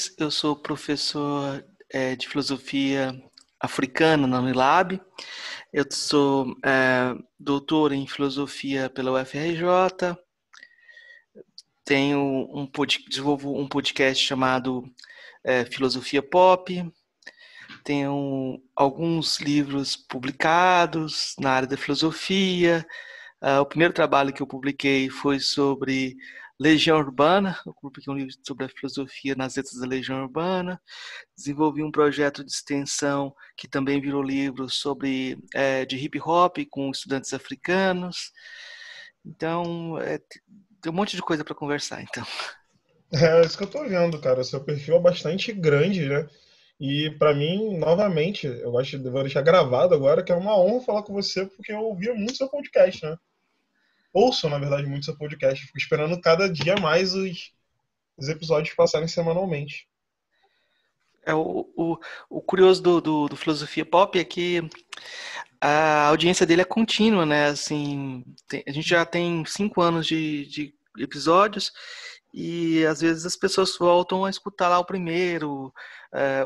[0.00, 1.62] Lopes, eu sou professor
[1.92, 3.14] é, de filosofia
[3.60, 4.98] africana na Unilab.
[5.72, 10.16] Eu sou é, doutor em filosofia pela UFRJ.
[11.84, 12.18] Tenho
[12.50, 12.70] um
[13.08, 14.84] desenvolvo um podcast chamado
[15.44, 16.90] é, Filosofia Pop.
[17.84, 22.86] Tenho alguns livros publicados na área da filosofia.
[23.42, 26.14] Uh, o primeiro trabalho que eu publiquei foi sobre
[26.60, 30.78] Legião Urbana, eu publiquei um livro sobre a filosofia nas letras da Legião Urbana,
[31.34, 36.90] desenvolvi um projeto de extensão que também virou livro sobre é, de hip hop com
[36.90, 38.30] estudantes africanos.
[39.24, 40.18] Então, é,
[40.82, 42.26] tem um monte de coisa para conversar, então.
[43.12, 44.44] É isso que eu estou vendo, cara.
[44.44, 46.28] Seu perfil é bastante grande, né?
[46.78, 51.02] E para mim, novamente, eu de vou deixar gravado agora que é uma honra falar
[51.02, 53.16] com você porque eu ouvia muito seu podcast, né?
[54.12, 55.64] Ouço, na verdade, muito seu podcast.
[55.64, 57.52] Fico esperando cada dia mais os,
[58.16, 59.88] os episódios passarem semanalmente.
[61.24, 64.62] É, o, o, o curioso do, do, do, Filosofia Pop é que
[65.60, 67.46] a audiência dele é contínua, né?
[67.46, 71.72] Assim, tem, a gente já tem cinco anos de, de episódios
[72.32, 75.72] e às vezes as pessoas voltam a escutar lá o primeiro.
[76.12, 76.44] É,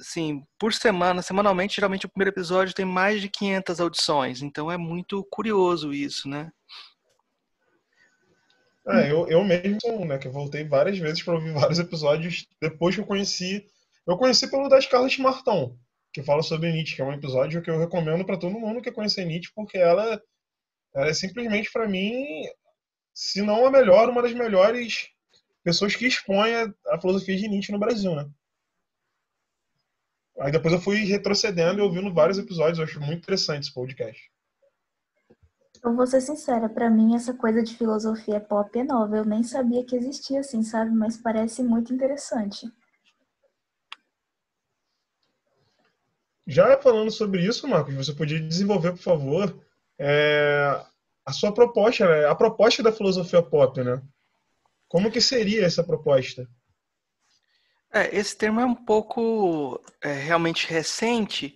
[0.00, 4.76] assim, por semana, semanalmente, geralmente o primeiro episódio tem mais de 500 audições, então é
[4.76, 6.50] muito curioso isso, né?
[8.86, 13.00] É, eu, eu mesmo, né, que voltei várias vezes para ouvir vários episódios depois que
[13.00, 13.66] eu conheci.
[14.06, 15.78] Eu conheci pelo das Carlas Martão,
[16.12, 18.92] que fala sobre Nietzsche, que é um episódio que eu recomendo para todo mundo que
[18.92, 20.20] conhecer Nietzsche, porque ela,
[20.94, 22.44] ela é simplesmente, para mim,
[23.14, 25.08] se não a melhor, uma das melhores
[25.62, 28.28] pessoas que expõe a, a filosofia de Nietzsche no Brasil, né?
[30.40, 34.30] Aí depois eu fui retrocedendo e ouvindo vários episódios, eu acho muito interessante esse podcast.
[35.84, 39.18] Eu vou ser sincera, para mim essa coisa de filosofia pop é nova.
[39.18, 40.90] Eu nem sabia que existia assim, sabe?
[40.90, 42.66] Mas parece muito interessante.
[46.46, 49.64] Já falando sobre isso, Marcos, você podia desenvolver, por favor,
[49.98, 50.84] é,
[51.24, 52.26] a sua proposta, né?
[52.26, 54.02] a proposta da filosofia pop, né?
[54.88, 56.48] Como que seria essa proposta?
[57.94, 61.54] É, esse termo é um pouco é, realmente recente,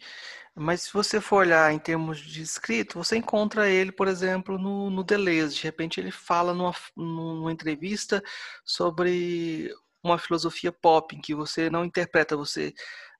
[0.55, 4.89] mas se você for olhar em termos de escrito, você encontra ele, por exemplo, no,
[4.89, 5.57] no Deleuze.
[5.57, 8.23] De repente ele fala numa, numa entrevista
[8.65, 9.73] sobre
[10.03, 12.73] uma filosofia pop, em que você não interpreta, você,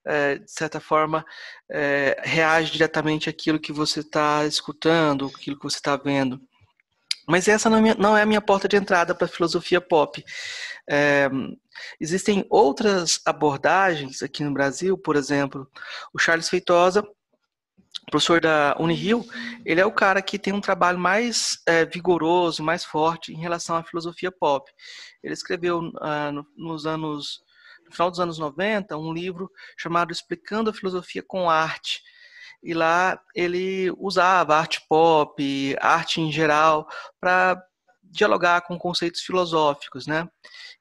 [0.05, 1.25] é, de certa forma,
[1.69, 6.41] é, reage diretamente àquilo que você está escutando, aquilo que você está vendo.
[7.29, 10.23] Mas essa não é, não é a minha porta de entrada para a filosofia pop.
[10.89, 11.29] É,
[11.99, 15.69] existem outras abordagens aqui no Brasil, por exemplo,
[16.11, 17.07] o Charles Feitosa,
[18.09, 19.23] professor da Unirio,
[19.63, 23.75] ele é o cara que tem um trabalho mais é, vigoroso, mais forte em relação
[23.75, 24.71] à filosofia pop.
[25.23, 27.41] Ele escreveu ah, no, nos anos,
[27.85, 32.01] no final dos anos 90 um livro chamado Explicando a Filosofia com Arte,
[32.61, 36.87] e lá ele usava arte pop, arte em geral,
[37.19, 37.61] para
[38.03, 40.27] dialogar com conceitos filosóficos, né?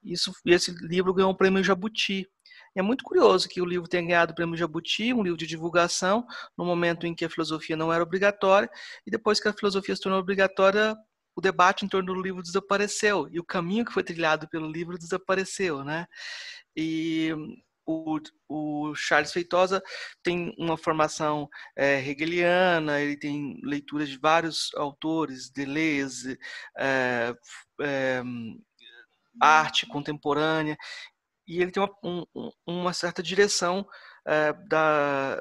[0.03, 2.27] Isso, esse livro ganhou o prêmio Jabuti.
[2.75, 6.27] É muito curioso que o livro tenha ganhado o prêmio Jabuti, um livro de divulgação,
[6.57, 8.71] no momento em que a filosofia não era obrigatória,
[9.07, 10.97] e depois que a filosofia se tornou obrigatória,
[11.35, 14.99] o debate em torno do livro desapareceu, e o caminho que foi trilhado pelo livro
[14.99, 16.07] desapareceu, né?
[16.77, 17.35] E
[17.89, 19.83] o, o Charles Feitosa
[20.23, 26.39] tem uma formação é, hegeliana, ele tem leituras de vários autores, Deleuze,
[26.77, 27.35] é,
[27.81, 28.23] é,
[29.41, 30.77] arte contemporânea,
[31.47, 33.87] e ele tem uma, um, uma certa direção
[34.27, 35.41] é, para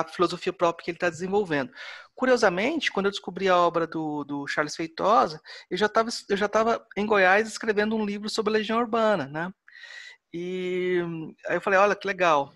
[0.00, 1.70] a filosofia própria que ele está desenvolvendo.
[2.12, 5.40] Curiosamente, quando eu descobri a obra do, do Charles Feitosa,
[5.70, 9.52] eu já estava em Goiás escrevendo um livro sobre a legião urbana, né?
[10.32, 11.02] E
[11.46, 12.52] aí eu falei, olha que legal,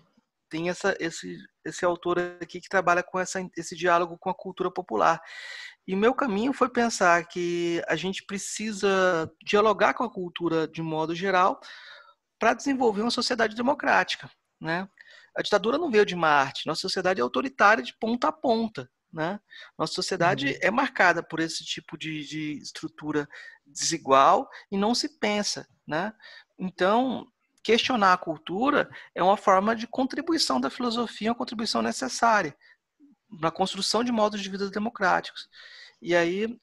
[0.49, 4.69] tem essa, esse, esse autor aqui que trabalha com essa, esse diálogo com a cultura
[4.69, 5.19] popular.
[5.87, 10.81] E o meu caminho foi pensar que a gente precisa dialogar com a cultura de
[10.81, 11.59] modo geral
[12.39, 14.29] para desenvolver uma sociedade democrática,
[14.61, 14.87] né?
[15.35, 19.39] A ditadura não veio de Marte, nossa sociedade é autoritária de ponta a ponta, né?
[19.77, 20.57] Nossa sociedade uhum.
[20.61, 23.27] é marcada por esse tipo de, de estrutura
[23.65, 26.13] desigual e não se pensa, né?
[26.59, 27.27] Então,
[27.63, 32.55] questionar a cultura é uma forma de contribuição da filosofia, uma contribuição necessária
[33.41, 35.47] na construção de modos de vida democráticos.
[36.01, 36.59] E aí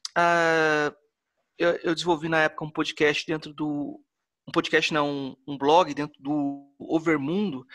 [1.58, 4.00] eu, eu, desenvolvi na época um podcast dentro do
[4.46, 7.66] um podcast não um, um blog dentro do Overmundo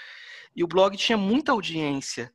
[0.56, 2.32] e o blog tinha muita audiência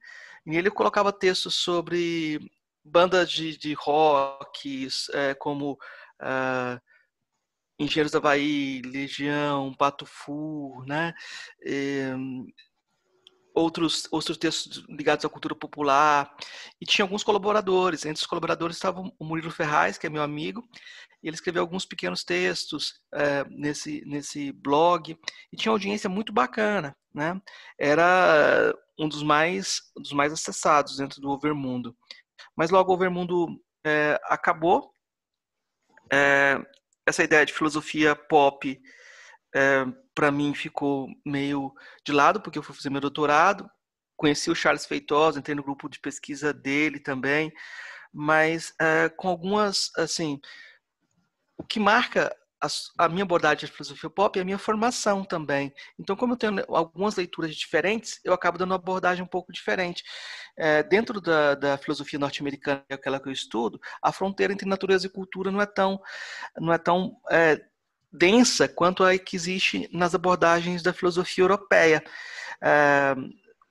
[0.47, 2.41] e ele colocava textos sobre
[2.85, 6.81] bandas de, de rock é, como uh,
[7.81, 11.15] Engenheiros da Havaí, Legião, Pato Fu, né?
[11.65, 12.15] É,
[13.55, 16.35] outros, outros textos ligados à cultura popular,
[16.79, 18.05] e tinha alguns colaboradores.
[18.05, 20.63] Entre os colaboradores estava o Murilo Ferraz, que é meu amigo,
[21.23, 25.19] e ele escreveu alguns pequenos textos é, nesse, nesse blog,
[25.51, 26.95] e tinha audiência muito bacana.
[27.15, 27.41] Né?
[27.79, 31.97] Era um dos mais, dos mais acessados dentro do Overmundo.
[32.55, 33.49] Mas logo o Overmundo
[33.85, 34.93] é, acabou.
[36.13, 36.61] É,
[37.11, 38.81] essa ideia de filosofia pop
[39.55, 39.85] é,
[40.15, 41.73] para mim ficou meio
[42.05, 43.69] de lado, porque eu fui fazer meu doutorado.
[44.17, 47.53] Conheci o Charles Feitosa, entrei no grupo de pesquisa dele também,
[48.13, 50.39] mas é, com algumas, assim,
[51.57, 55.73] o que marca a, a, minha abordagem de filosofia pop é a minha formação também.
[55.99, 60.05] Então, como eu tenho algumas leituras diferentes, eu acabo dando uma abordagem um pouco diferente.
[60.57, 64.69] É, dentro da, da filosofia norte-americana, que é aquela que eu estudo, a fronteira entre
[64.69, 66.01] natureza e cultura não é tão,
[66.59, 67.61] não é tão é,
[68.13, 72.05] densa quanto a que existe nas abordagens da filosofia europeia.
[72.63, 73.15] É,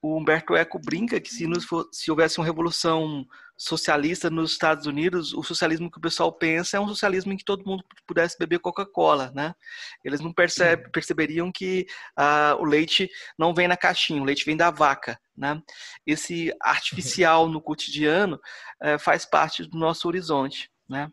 [0.02, 3.26] o Humberto Eco brinca que se, nos, se houvesse uma revolução
[3.60, 7.44] socialista nos Estados Unidos, o socialismo que o pessoal pensa é um socialismo em que
[7.44, 9.54] todo mundo pudesse beber Coca-Cola, né?
[10.02, 11.86] Eles não percebe, perceberiam que
[12.18, 15.62] uh, o leite não vem na caixinha, o leite vem da vaca, né?
[16.08, 18.40] Esse artificial no cotidiano
[18.82, 21.10] uh, faz parte do nosso horizonte, né?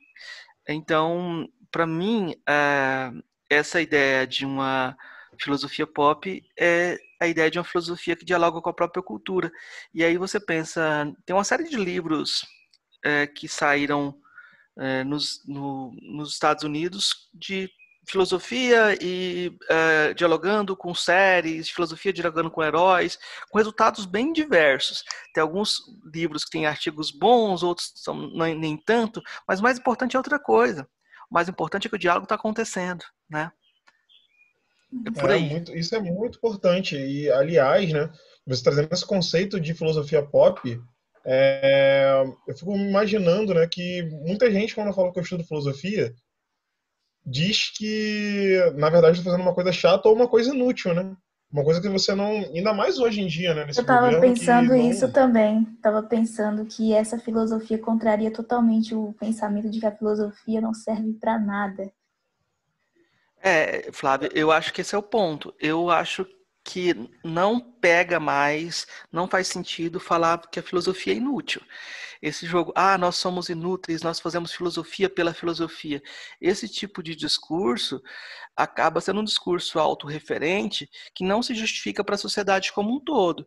[0.69, 3.11] Então, para mim, é,
[3.51, 4.97] essa ideia de uma
[5.41, 9.51] filosofia pop é a ideia de uma filosofia que dialoga com a própria cultura.
[9.95, 12.47] E aí você pensa, tem uma série de livros
[13.05, 14.15] é, que saíram
[14.79, 17.71] é, nos, no, nos Estados Unidos de
[18.09, 23.19] filosofia e é, dialogando com séries, filosofia dialogando com heróis,
[23.51, 25.03] com resultados bem diversos.
[25.35, 25.81] Tem alguns
[26.15, 30.39] livros que têm artigos bons, outros são nem tanto, mas o mais importante é outra
[30.39, 30.89] coisa.
[31.29, 33.51] O mais importante é que o diálogo está acontecendo, né?
[35.07, 35.49] É por é, aí.
[35.49, 36.97] Muito, isso é muito importante.
[36.97, 38.11] E, aliás, né,
[38.47, 40.81] você trazendo esse conceito de filosofia pop,
[41.25, 46.15] é, eu fico imaginando né, que muita gente, quando eu falo que eu estudo filosofia,
[47.25, 51.17] diz que, na verdade, estou fazendo uma coisa chata ou uma coisa inútil, né?
[51.53, 52.29] Uma coisa que você não.
[52.29, 53.65] Ainda mais hoje em dia, né?
[53.65, 54.77] Nesse eu estava pensando não...
[54.77, 55.63] isso também.
[55.77, 61.13] Estava pensando que essa filosofia contraria totalmente o pensamento de que a filosofia não serve
[61.15, 61.91] para nada.
[63.41, 65.55] É, Flávio, eu acho que esse é o ponto.
[65.61, 66.27] Eu acho
[66.65, 66.95] que
[67.25, 71.63] não pega mais, não faz sentido falar que a filosofia é inútil.
[72.21, 76.03] Esse jogo, ah, nós somos inúteis, nós fazemos filosofia pela filosofia.
[76.41, 78.03] Esse tipo de discurso
[78.57, 83.47] acaba sendo um discurso autorreferente que não se justifica para a sociedade como um todo.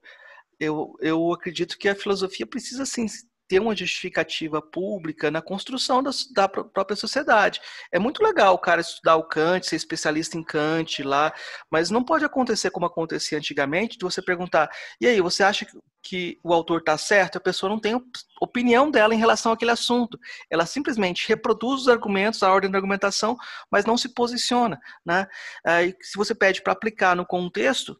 [0.59, 3.05] Eu, eu acredito que a filosofia precisa sim
[3.49, 7.59] ter uma justificativa pública na construção da, da, própria sociedade.
[7.91, 11.33] É muito legal o cara estudar o Kant, ser especialista em Kant lá,
[11.69, 14.69] mas não pode acontecer como acontecia antigamente, de você perguntar,
[15.01, 15.65] e aí, você acha
[16.03, 17.37] que o autor está certo?
[17.37, 17.99] A pessoa não tem
[18.39, 20.17] opinião dela em relação àquele assunto.
[20.49, 23.35] Ela simplesmente reproduz os argumentos, a ordem da argumentação,
[23.71, 24.79] mas não se posiciona.
[25.03, 25.27] Né?
[25.65, 27.99] Aí, se você pede para aplicar no contexto,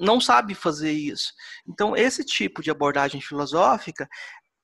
[0.00, 1.32] não sabe fazer isso.
[1.68, 4.08] Então, esse tipo de abordagem filosófica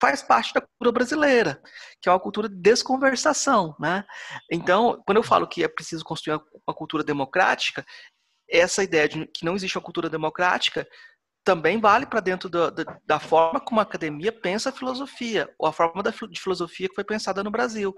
[0.00, 1.62] faz parte da cultura brasileira,
[2.00, 4.04] que é uma cultura de desconversação, né?
[4.50, 7.84] Então, quando eu falo que é preciso construir uma cultura democrática,
[8.48, 10.86] essa ideia de que não existe uma cultura democrática
[11.44, 15.68] também vale para dentro da, da, da, forma como a academia pensa a filosofia, ou
[15.68, 17.94] a forma da, de filosofia que foi pensada no Brasil.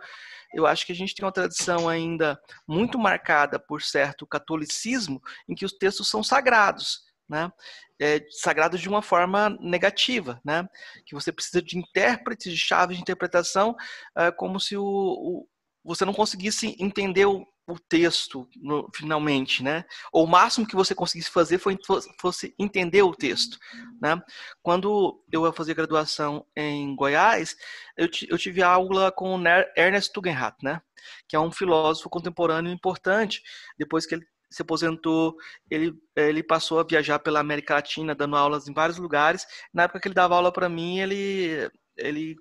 [0.52, 5.54] Eu acho que a gente tem uma tradição ainda muito marcada por certo catolicismo, em
[5.54, 7.52] que os textos são sagrados né?
[8.00, 10.66] É, sagrado de uma forma negativa, né?
[11.04, 13.74] Que você precisa de intérpretes, de chaves de interpretação,
[14.16, 15.48] é, como se o, o,
[15.84, 19.84] você não conseguisse entender o, o texto no, finalmente, né?
[20.10, 21.76] Ou o máximo que você conseguisse fazer foi
[22.20, 23.58] fosse entender o texto,
[24.00, 24.20] né?
[24.62, 27.54] Quando eu ia fazer graduação em Goiás,
[27.96, 29.38] eu, eu tive aula com
[29.76, 30.80] Ernest Tugendhat, né?
[31.28, 33.42] Que é um filósofo contemporâneo importante.
[33.78, 35.36] Depois que ele se aposentou,
[35.70, 39.46] ele, ele passou a viajar pela América Latina, dando aulas em vários lugares.
[39.72, 42.36] Na época que ele dava aula para mim, ele, ele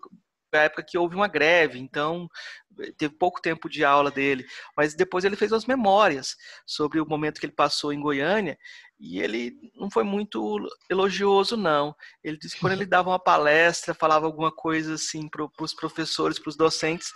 [0.54, 2.30] a época que houve uma greve, então
[2.98, 4.46] teve pouco tempo de aula dele,
[4.76, 6.36] mas depois ele fez as memórias
[6.66, 8.58] sobre o momento que ele passou em Goiânia
[9.00, 10.58] e ele não foi muito
[10.90, 11.96] elogioso não.
[12.24, 16.40] Ele disse que quando ele dava uma palestra, falava alguma coisa assim para os professores,
[16.40, 17.12] para os docentes,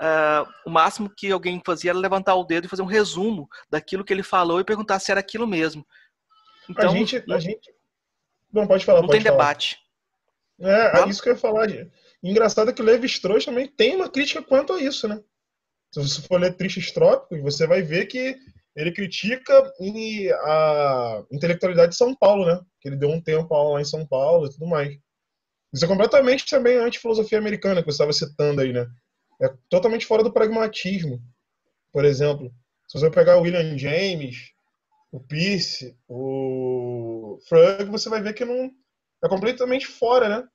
[0.00, 4.04] Uh, o máximo que alguém fazia era levantar o dedo e fazer um resumo daquilo
[4.04, 5.84] que ele falou e perguntar se era aquilo mesmo.
[6.68, 7.74] Então, a gente, a gente...
[8.52, 9.00] Não, pode falar.
[9.00, 9.36] Não pode tem falar.
[9.36, 9.78] debate.
[10.60, 11.66] É, é isso que eu ia falar.
[12.22, 15.20] Engraçado é que o Levi Strauss também tem uma crítica quanto a isso, né?
[15.92, 18.36] Se você for ler Tristes Trópicos, você vai ver que
[18.76, 19.72] ele critica
[20.44, 22.60] a intelectualidade de São Paulo, né?
[22.80, 24.96] Que ele deu um tempo lá em São Paulo e tudo mais.
[25.72, 28.86] Isso é completamente também anti-filosofia americana, que você estava citando aí, né?
[29.40, 31.22] É totalmente fora do pragmatismo.
[31.92, 32.52] Por exemplo,
[32.86, 34.52] se você pegar o William James,
[35.12, 38.70] o Pierce, o Frug, você vai ver que não
[39.22, 40.48] é completamente fora, né?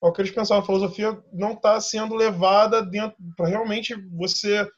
[0.00, 4.68] O que eles pensavam, a filosofia não está sendo levada dentro para realmente você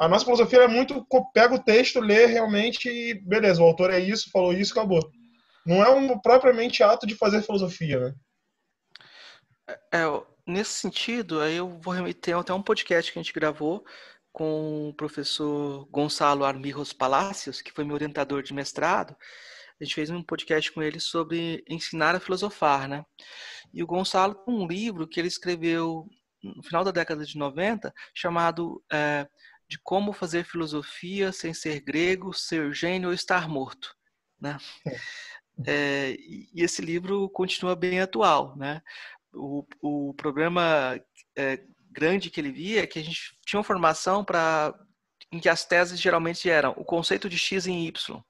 [0.00, 3.98] a nossa filosofia é muito pega o texto, lê realmente e beleza, o autor é
[4.00, 5.12] isso, falou isso, acabou.
[5.64, 8.14] Não é um propriamente ato de fazer filosofia, né?
[9.92, 10.04] É,
[10.46, 13.84] nesse sentido, aí eu vou remeter até um podcast que a gente gravou
[14.32, 19.16] com o professor Gonçalo Armirros Palacios, que foi meu orientador de mestrado.
[19.80, 23.04] A gente fez um podcast com ele sobre ensinar a filosofar, né?
[23.72, 26.08] E o Gonçalo tem um livro que ele escreveu
[26.42, 29.26] no final da década de 90, chamado é,
[29.68, 33.94] de como fazer filosofia sem ser grego, ser gênio ou estar morto,
[34.40, 34.58] né?
[35.66, 38.80] É, e esse livro continua bem atual, né?
[39.32, 41.00] O, o problema
[41.36, 44.74] é, grande que ele via é que a gente tinha uma formação para
[45.32, 48.22] em que as teses geralmente eram o conceito de x em y,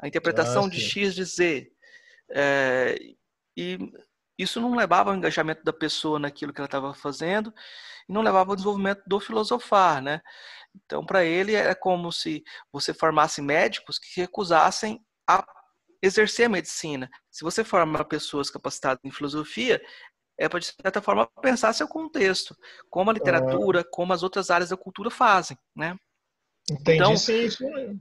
[0.00, 1.70] a interpretação ah, de x de z,
[2.30, 2.96] é,
[3.56, 3.78] e
[4.38, 7.52] isso não levava ao engajamento da pessoa naquilo que ela estava fazendo
[8.08, 10.20] e não levava ao desenvolvimento do filosofar, né?
[10.74, 15.44] Então, para ele, era como se você formasse médicos que recusassem a
[16.02, 17.10] exercer a medicina.
[17.30, 19.82] Se você forma pessoas capacitadas em filosofia,
[20.36, 22.56] é para, de certa forma, pensar seu contexto,
[22.88, 25.98] como a literatura, como as outras áreas da cultura fazem, né?
[26.70, 28.00] Entendi, então, sim, isso mesmo.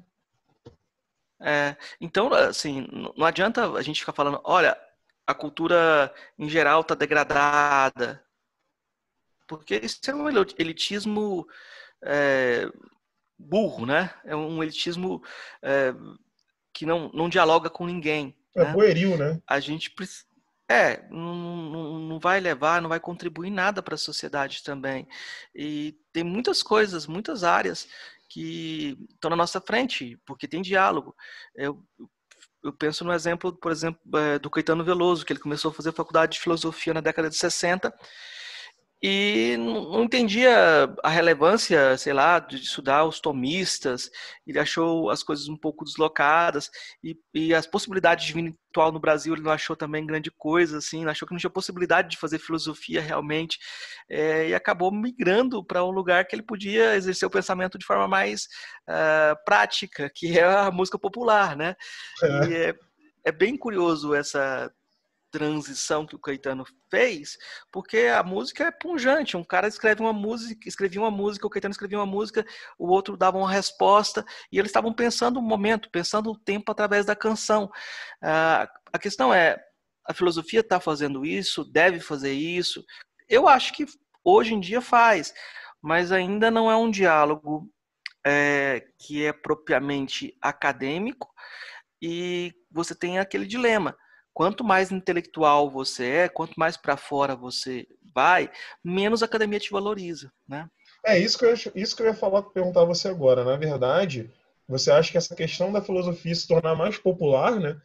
[1.40, 4.80] É, então, assim, não adianta a gente ficar falando, olha,
[5.26, 8.24] a cultura em geral está degradada,
[9.48, 11.48] porque isso é um elitismo
[12.04, 12.70] é,
[13.38, 14.14] burro, né?
[14.26, 15.24] É um elitismo
[15.62, 15.94] é,
[16.78, 18.36] que não, não dialoga com ninguém.
[18.56, 18.72] É né?
[18.72, 19.42] pueril, né?
[19.48, 19.92] A gente
[20.70, 25.08] é, não, não vai levar, não vai contribuir nada para a sociedade também.
[25.56, 27.88] E tem muitas coisas, muitas áreas
[28.30, 31.16] que estão na nossa frente, porque tem diálogo.
[31.56, 31.84] Eu,
[32.64, 35.94] eu penso no exemplo, por exemplo, é, do Caetano Veloso, que ele começou a fazer
[35.94, 37.92] faculdade de filosofia na década de 60
[39.02, 44.10] e não entendia a relevância, sei lá, de estudar os tomistas,
[44.46, 46.70] ele achou as coisas um pouco deslocadas,
[47.04, 50.80] e, e as possibilidades de vir atual no Brasil ele não achou também grande coisa,
[50.80, 53.60] assim, achou que não tinha possibilidade de fazer filosofia realmente,
[54.10, 58.08] é, e acabou migrando para um lugar que ele podia exercer o pensamento de forma
[58.08, 58.48] mais
[58.90, 61.76] uh, prática, que é a música popular, né?
[62.24, 62.48] É.
[62.48, 62.76] E é,
[63.26, 64.72] é bem curioso essa
[65.32, 67.38] transição que o Caetano fez,
[67.72, 69.38] porque a música é punjante.
[69.38, 72.46] Um cara escreve uma música, escrevia uma música, o Caetano escrevia uma música,
[72.78, 77.06] o outro dava uma resposta, e eles estavam pensando o momento, pensando o tempo através
[77.06, 77.70] da canção.
[78.22, 79.58] Ah, a questão é,
[80.06, 82.84] a filosofia está fazendo isso, deve fazer isso.
[83.28, 83.86] Eu acho que
[84.24, 85.34] hoje em dia faz,
[85.82, 87.70] mas ainda não é um diálogo
[88.26, 91.30] é, que é propriamente acadêmico,
[92.02, 93.98] e você tem aquele dilema
[94.38, 98.52] quanto mais intelectual você é, quanto mais para fora você vai,
[98.84, 100.70] menos a academia te valoriza, né?
[101.04, 103.44] É isso que eu, isso que eu ia falar, perguntar a você agora.
[103.44, 104.32] Na verdade,
[104.68, 107.82] você acha que essa questão da filosofia se tornar mais popular, né?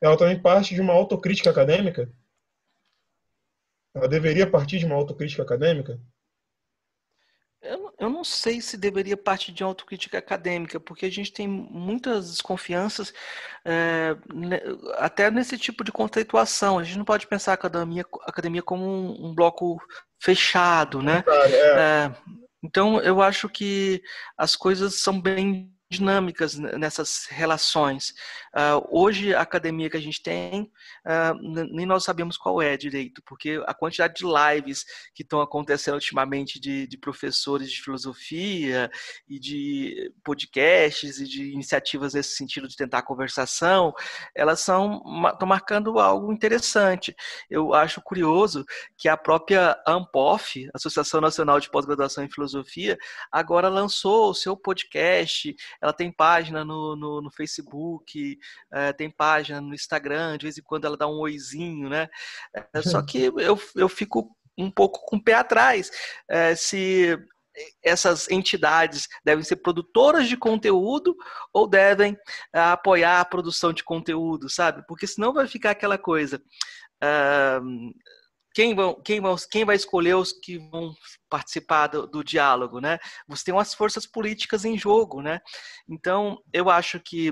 [0.00, 2.12] Ela também parte de uma autocrítica acadêmica?
[3.94, 6.00] Ela deveria partir de uma autocrítica acadêmica?
[7.62, 12.30] Eu, eu não sei se deveria partir de autocrítica acadêmica, porque a gente tem muitas
[12.30, 13.14] desconfianças
[13.64, 14.16] é,
[14.96, 16.78] até nesse tipo de conceituação.
[16.78, 19.80] A gente não pode pensar a academia, a academia como um, um bloco
[20.20, 21.22] fechado, né?
[21.28, 22.12] É,
[22.64, 24.02] então, eu acho que
[24.36, 28.14] as coisas são bem dinâmicas nessas relações.
[28.54, 33.22] Uh, hoje, a academia que a gente tem, uh, nem nós sabemos qual é direito,
[33.24, 34.84] porque a quantidade de lives
[35.14, 38.90] que estão acontecendo ultimamente de, de, professores de filosofia
[39.28, 43.92] e de podcasts e de iniciativas nesse sentido de tentar conversação,
[44.34, 47.14] elas são estão marcando algo interessante.
[47.50, 48.64] Eu acho curioso
[48.96, 52.96] que a própria ANPOF, Associação Nacional de Pós-Graduação em Filosofia,
[53.30, 58.38] agora lançou o seu podcast ela tem página no, no, no Facebook,
[58.72, 62.08] é, tem página no Instagram, de vez em quando ela dá um oizinho, né?
[62.54, 65.90] É, só que eu, eu fico um pouco com o pé atrás.
[66.28, 67.18] É, se
[67.84, 71.14] essas entidades devem ser produtoras de conteúdo
[71.52, 72.16] ou devem
[72.52, 74.82] apoiar a produção de conteúdo, sabe?
[74.86, 76.42] Porque senão vai ficar aquela coisa.
[78.54, 80.94] Quem, vão, quem, vão, quem vai escolher os que vão
[81.28, 82.98] participar do, do, diálogo, né?
[83.28, 85.40] Você tem umas forças políticas em jogo, né?
[85.88, 87.30] Então, eu acho que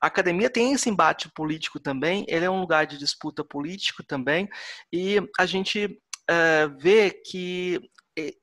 [0.00, 4.48] a academia tem esse embate político também, ele é um lugar de disputa político também,
[4.92, 5.98] e a gente
[6.28, 7.80] é, vê que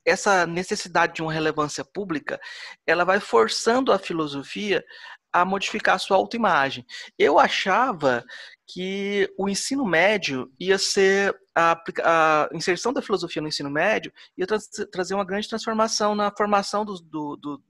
[0.06, 2.40] essa necessidade de uma relevância pública,
[2.86, 4.84] ela vai forçando a filosofia
[5.32, 6.86] a modificar a sua autoimagem.
[7.18, 8.24] Eu achava
[8.68, 14.46] que o ensino médio ia ser a, a, inserção da filosofia no ensino médio ia
[14.46, 14.58] tra
[14.92, 17.64] trazer uma grande transformação na formação do, do, do,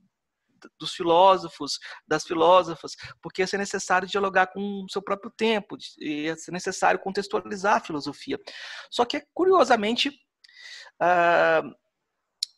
[0.79, 6.35] dos filósofos, das filósofas, porque ia ser necessário dialogar com o seu próprio tempo, ia
[6.35, 8.39] ser necessário contextualizar a filosofia.
[8.89, 10.09] Só que, curiosamente,
[11.01, 11.75] uh,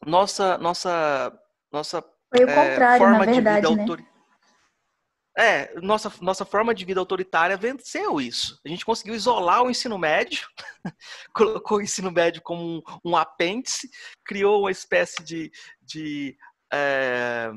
[0.06, 1.38] nossa, nossa,
[1.72, 2.02] nossa
[2.34, 4.09] Foi o é, contrário, forma na verdade, de vida né?
[5.40, 8.60] É, nossa, nossa forma de vida autoritária venceu isso.
[8.66, 10.46] A gente conseguiu isolar o ensino médio,
[11.34, 13.90] colocou o ensino médio como um, um apêndice,
[14.26, 15.50] criou uma espécie de.
[15.82, 16.38] de
[16.74, 17.52] é,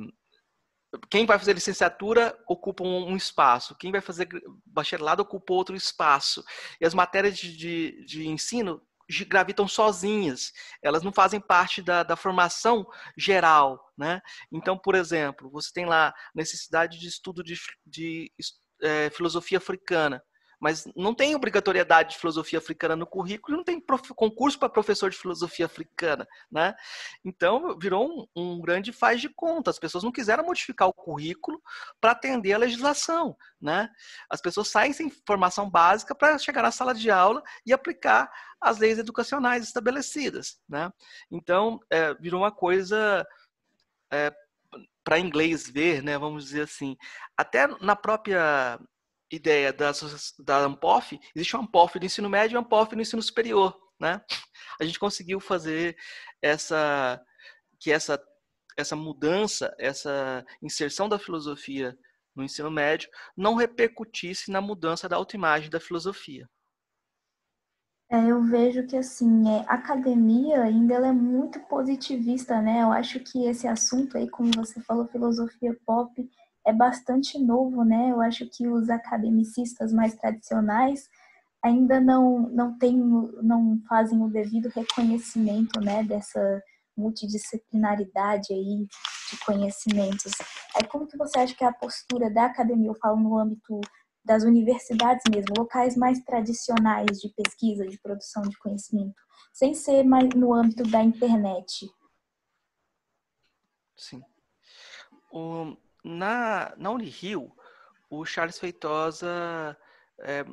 [1.10, 4.28] quem vai fazer licenciatura ocupa um, um, espaço, quem vai fazer
[4.64, 6.44] bacharelado ocupa outro espaço.
[6.80, 8.80] E as matérias de, de, de ensino
[9.20, 10.52] gravitam sozinhas,
[10.82, 13.78] elas não fazem parte da, da formação geral.
[13.96, 14.20] Né?
[14.50, 18.32] Então, por exemplo, você tem lá necessidade de estudo de, de
[18.82, 20.22] é, filosofia africana
[20.62, 25.10] mas não tem obrigatoriedade de filosofia africana no currículo, não tem prof, concurso para professor
[25.10, 26.72] de filosofia africana, né?
[27.24, 29.70] Então virou um, um, grande faz de conta.
[29.70, 31.60] As pessoas não quiseram modificar o currículo
[32.00, 33.90] para atender a legislação, né?
[34.30, 38.78] As pessoas saem sem formação básica para chegar na sala de aula e aplicar as
[38.78, 40.92] leis educacionais estabelecidas, né?
[41.28, 43.26] Então é, virou uma coisa
[44.12, 44.32] é,
[45.02, 46.16] para inglês ver, né?
[46.16, 46.96] Vamos dizer assim,
[47.36, 48.78] até na própria
[49.36, 49.92] ideia da,
[50.40, 54.20] da ANPOF, existe uma ANPOF do ensino médio e uma ANPOF no ensino superior, né?
[54.80, 55.96] A gente conseguiu fazer
[56.40, 57.20] essa
[57.80, 58.22] que essa
[58.76, 61.96] essa mudança, essa inserção da filosofia
[62.34, 66.48] no ensino médio não repercutisse na mudança da autoimagem da filosofia.
[68.10, 72.82] É, eu vejo que assim, é, a academia ainda ela é muito positivista, né?
[72.82, 76.30] Eu acho que esse assunto aí, como você falou, filosofia pop,
[76.66, 78.10] é bastante novo, né?
[78.10, 81.08] Eu acho que os academicistas mais tradicionais
[81.62, 86.62] ainda não não tem, não fazem o devido reconhecimento, né, dessa
[86.96, 88.86] multidisciplinaridade aí
[89.30, 90.32] de conhecimentos.
[90.76, 93.80] É como que você acha que é a postura da academia, eu falo no âmbito
[94.24, 99.14] das universidades mesmo, locais mais tradicionais de pesquisa, de produção de conhecimento,
[99.52, 101.90] sem ser mais no âmbito da internet?
[103.96, 104.22] Sim.
[105.32, 107.52] Um, na, na Unirio,
[108.10, 109.76] o Charles Feitosa
[110.20, 110.44] é,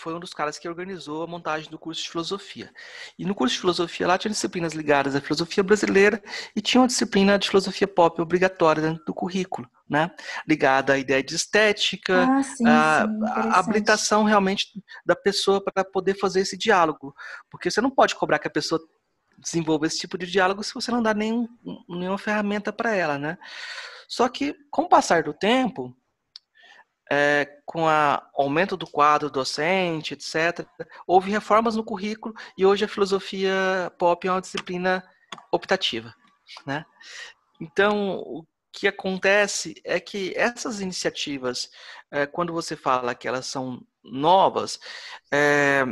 [0.00, 2.72] foi um dos caras que organizou a montagem do curso de filosofia.
[3.18, 6.22] E no curso de filosofia lá tinha disciplinas ligadas à filosofia brasileira
[6.56, 10.10] e tinha uma disciplina de filosofia pop obrigatória dentro do currículo, né?
[10.48, 15.84] Ligada à ideia de estética, ah, sim, a, sim, a habilitação realmente da pessoa para
[15.84, 17.14] poder fazer esse diálogo.
[17.50, 18.80] Porque você não pode cobrar que a pessoa
[19.36, 21.46] desenvolva esse tipo de diálogo se você não dá nenhum,
[21.88, 23.36] nenhuma ferramenta para ela, né?
[24.10, 25.96] Só que, com o passar do tempo,
[27.08, 27.88] é, com o
[28.34, 30.66] aumento do quadro docente, etc.,
[31.06, 35.08] houve reformas no currículo e hoje a filosofia pop é uma disciplina
[35.52, 36.12] optativa.
[36.66, 36.84] Né?
[37.60, 41.70] Então, o que acontece é que essas iniciativas,
[42.10, 44.80] é, quando você fala que elas são novas,
[45.32, 45.84] é,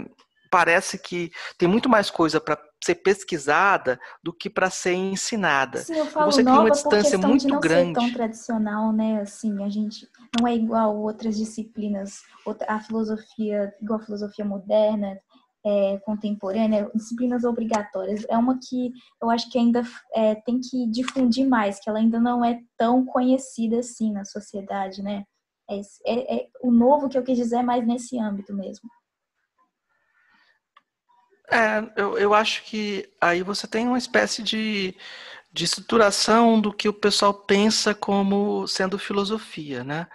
[0.51, 5.79] parece que tem muito mais coisa para ser pesquisada do que para ser ensinada.
[5.79, 7.89] Sim, eu falo Você cria uma distância muito de não grande.
[7.89, 9.21] Ser tão tradicional, né?
[9.21, 12.23] Assim, a gente não é igual outras disciplinas,
[12.67, 15.19] a filosofia, igual a filosofia moderna,
[15.65, 18.25] é, contemporânea, disciplinas obrigatórias.
[18.29, 19.83] É uma que eu acho que ainda
[20.15, 25.03] é, tem que difundir mais, que ela ainda não é tão conhecida assim na sociedade,
[25.03, 25.25] né?
[25.71, 28.89] É, é, é o novo que eu quis dizer é mais nesse âmbito mesmo.
[31.51, 34.95] É, eu, eu acho que aí você tem uma espécie de,
[35.53, 40.07] de estruturação do que o pessoal pensa como sendo filosofia, né?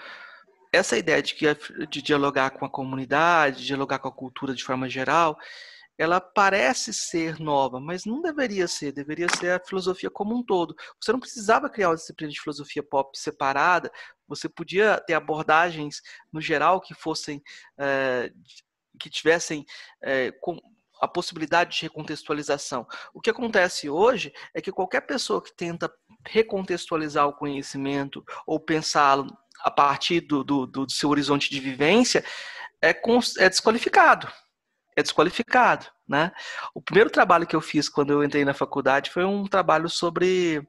[0.72, 1.46] Essa ideia de, que,
[1.88, 5.38] de dialogar com a comunidade, dialogar com a cultura de forma geral,
[5.98, 10.76] ela parece ser nova, mas não deveria ser, deveria ser a filosofia como um todo.
[11.00, 13.92] Você não precisava criar uma disciplina de filosofia pop separada,
[14.28, 17.42] você podia ter abordagens no geral que fossem,
[17.78, 18.32] é,
[19.00, 19.66] que tivessem
[20.02, 20.60] é, com,
[21.04, 22.88] a possibilidade de recontextualização.
[23.14, 25.94] O que acontece hoje é que qualquer pessoa que tenta
[26.26, 29.28] recontextualizar o conhecimento ou pensá-lo
[29.60, 32.24] a partir do, do, do, seu horizonte de vivência
[32.82, 34.32] é, é desqualificado.
[34.96, 36.32] é desqualificado, né?
[36.74, 40.60] O primeiro trabalho que eu fiz quando eu entrei na faculdade foi um trabalho sobre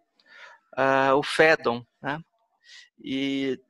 [0.76, 2.20] uh, o Fedon, né?
[2.98, 3.60] E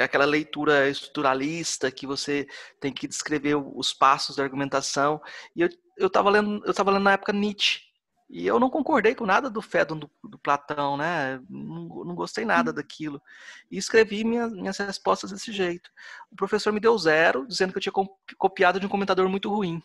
[0.00, 2.46] é aquela leitura estruturalista que você
[2.80, 5.20] tem que descrever os passos da argumentação.
[5.54, 5.68] E eu
[6.00, 7.90] eu estava lendo eu tava lendo na época Nietzsche
[8.32, 11.40] e eu não concordei com nada do Fedon do, do Platão, né?
[11.50, 13.20] Não, não, gostei nada daquilo.
[13.68, 15.90] E escrevi minhas, minhas respostas desse jeito.
[16.30, 17.92] O professor me deu zero, dizendo que eu tinha
[18.38, 19.82] copiado de um comentador muito ruim.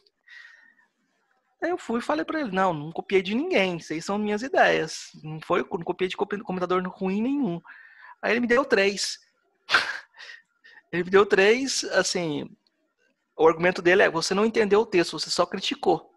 [1.60, 4.44] Aí eu fui e falei para ele: não, não copiei de ninguém, aí são minhas
[4.44, 5.10] ideias.
[5.24, 7.60] Não foi, não copiei de comentador ruim nenhum.
[8.22, 9.20] Aí ele me deu três.
[10.92, 12.48] ele me deu três, assim.
[13.38, 16.12] O argumento dele é: você não entendeu o texto, você só criticou.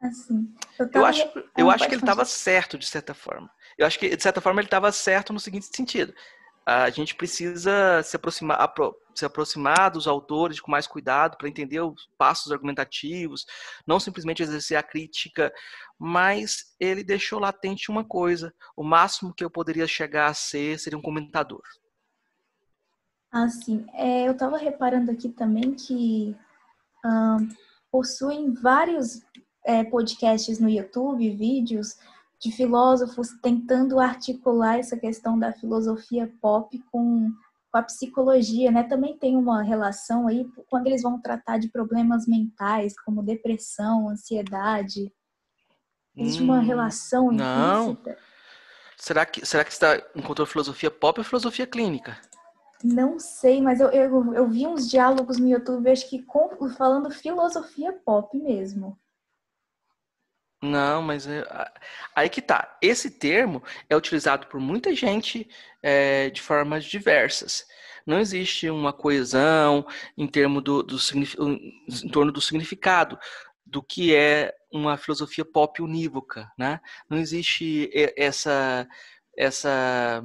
[0.00, 3.50] Assim, eu, eu acho, eu acho que ele estava certo, de certa forma.
[3.78, 6.14] Eu acho que, de certa forma, ele estava certo no seguinte sentido.
[6.66, 8.72] A gente precisa se aproximar,
[9.14, 13.44] se aproximar dos autores com mais cuidado para entender os passos argumentativos,
[13.86, 15.52] não simplesmente exercer a crítica,
[15.98, 20.98] mas ele deixou latente uma coisa: o máximo que eu poderia chegar a ser seria
[20.98, 21.62] um comentador.
[23.34, 23.84] Ah, sim.
[23.94, 26.36] É, eu estava reparando aqui também que
[27.90, 29.22] possuem vários
[29.66, 31.96] é, podcasts no YouTube, vídeos
[32.38, 37.32] de filósofos tentando articular essa questão da filosofia pop com,
[37.72, 38.84] com a psicologia, né?
[38.84, 45.12] Também tem uma relação aí quando eles vão tratar de problemas mentais, como depressão, ansiedade.
[46.16, 47.90] Existe hum, uma relação não.
[47.90, 48.16] implícita.
[48.96, 52.16] Será que, será que você está encontrou filosofia pop ou filosofia clínica?
[52.82, 57.10] Não sei, mas eu, eu, eu vi uns diálogos no YouTube, acho que com, falando
[57.10, 58.98] filosofia pop mesmo.
[60.62, 61.44] Não, mas é,
[62.14, 62.76] aí que tá.
[62.80, 65.48] Esse termo é utilizado por muita gente
[65.82, 67.66] é, de formas diversas.
[68.06, 73.18] Não existe uma coesão em, termo do, do, em torno do significado
[73.64, 76.80] do que é uma filosofia pop unívoca, né?
[77.08, 78.86] Não existe essa
[79.36, 80.22] essa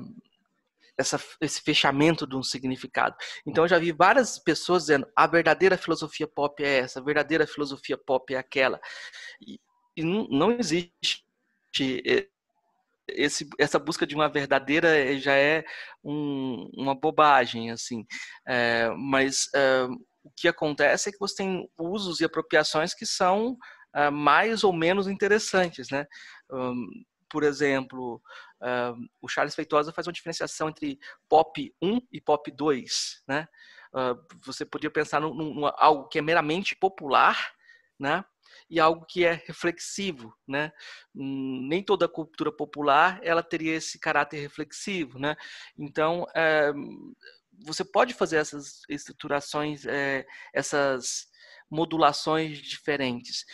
[1.00, 3.16] essa, esse fechamento de um significado.
[3.48, 7.48] Então eu já vi várias pessoas dizendo a verdadeira filosofia pop é essa, a verdadeira
[7.48, 8.80] filosofia pop é aquela.
[9.42, 9.60] E,
[9.96, 11.24] e não, não existe
[13.08, 15.64] esse, essa busca de uma verdadeira eh, já é
[16.04, 18.06] um, uma bobagem, assim.
[18.48, 19.86] É, mas é,
[20.24, 23.58] o que acontece é que você tem usos e apropriações que são
[23.96, 26.06] é, mais ou menos interessantes, né?
[26.52, 26.88] Um,
[27.30, 28.22] por exemplo,
[29.22, 33.48] o Charles Feitosa faz uma diferenciação entre pop 1 e pop 2, né?
[33.94, 34.16] Uh,
[34.46, 37.54] você podia pensar num, num, algo que é meramente popular,
[38.00, 38.24] né?
[38.70, 40.72] e algo que é reflexivo, né?
[41.16, 45.36] Hum, nem toda cultura popular ela teria esse caráter reflexivo, né?
[45.78, 46.72] Então é,
[47.66, 51.28] você pode fazer essas estruturações, é, essas
[51.70, 53.46] modulações diferentes.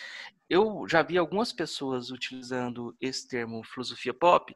[0.49, 4.55] Eu já vi algumas pessoas utilizando esse termo filosofia pop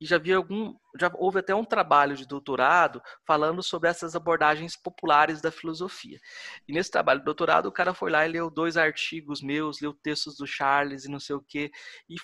[0.00, 4.76] e já vi algum, já houve até um trabalho de doutorado falando sobre essas abordagens
[4.76, 6.18] populares da filosofia.
[6.66, 9.94] E nesse trabalho de doutorado o cara foi lá e leu dois artigos meus, leu
[9.94, 11.70] textos do Charles e não sei o que
[12.08, 12.16] e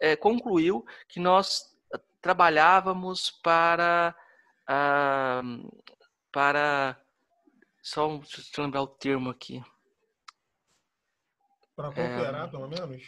[0.00, 1.76] é, concluiu que nós
[2.20, 4.14] trabalhávamos para
[4.66, 5.42] ah,
[6.32, 6.98] para
[7.82, 9.62] só deixa eu lembrar o termo aqui
[11.78, 12.48] para cooperar, é...
[12.48, 13.02] pelo menos?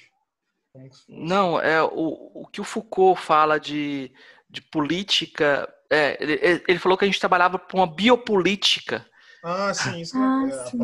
[1.08, 4.12] Não, é o, o que o Foucault fala de,
[4.48, 5.68] de política.
[5.90, 9.04] É, ele, ele falou que a gente trabalhava para uma biopolítica.
[9.42, 10.78] Ah, sim, isso ah, é, sim.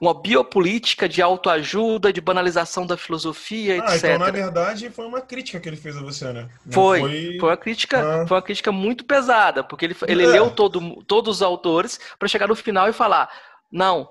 [0.00, 4.04] Uma biopolítica de autoajuda, de banalização da filosofia, ah, etc.
[4.04, 6.48] Então, na verdade, foi uma crítica que ele fez a você, né?
[6.70, 8.26] foi, foi, foi uma crítica, ah.
[8.28, 10.28] foi uma crítica muito pesada, porque ele, ele é.
[10.28, 13.28] leu todo, todos os autores para chegar no final e falar:
[13.72, 14.08] não,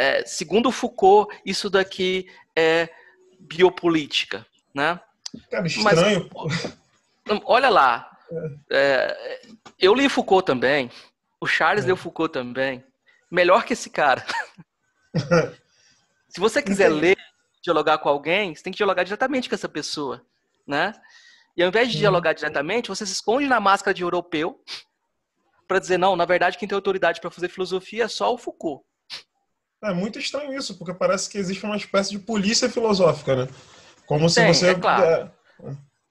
[0.00, 2.88] é, segundo Foucault, isso daqui é
[3.38, 4.98] biopolítica, né?
[5.50, 6.30] Cara, estranho.
[6.34, 8.18] Mas, olha lá,
[8.70, 9.42] é,
[9.78, 10.90] eu li Foucault também,
[11.38, 11.88] o Charles é.
[11.88, 12.82] leu Foucault também,
[13.30, 14.24] melhor que esse cara.
[16.28, 17.00] Se você quiser Entendi.
[17.00, 17.18] ler,
[17.62, 20.24] dialogar com alguém, você tem que dialogar diretamente com essa pessoa,
[20.66, 20.94] né?
[21.54, 22.00] E ao invés de hum.
[22.00, 24.58] dialogar diretamente, você se esconde na máscara de europeu
[25.68, 28.82] para dizer não, na verdade quem tem autoridade para fazer filosofia é só o Foucault.
[29.82, 33.48] É muito estranho isso, porque parece que existe uma espécie de polícia filosófica, né?
[34.06, 34.70] Como se Tem, você.
[34.70, 35.04] É claro.
[35.04, 35.32] É,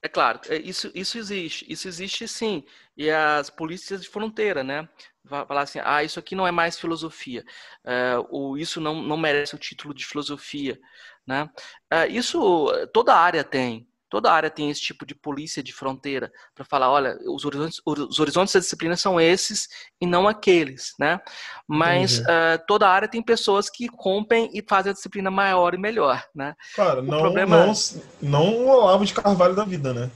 [0.02, 1.66] é claro, é, isso, isso existe.
[1.68, 2.64] Isso existe sim.
[2.96, 4.88] E as polícias de fronteira, né?
[5.26, 7.44] Falar assim, ah, isso aqui não é mais filosofia.
[7.84, 10.80] É, ou isso não, não merece o título de filosofia.
[11.26, 11.48] Né?
[11.90, 13.86] É, isso toda área tem.
[14.10, 18.18] Toda área tem esse tipo de polícia de fronteira para falar, olha, os horizontes, os
[18.18, 19.68] horizontes da disciplina são esses
[20.00, 21.20] e não aqueles, né?
[21.66, 26.24] Mas uh, toda área tem pessoas que rompem e fazem a disciplina maior e melhor,
[26.34, 26.56] né?
[26.74, 27.66] Cara, não, problema...
[27.66, 27.72] não,
[28.20, 30.10] não o Olavo de Carvalho da vida, né?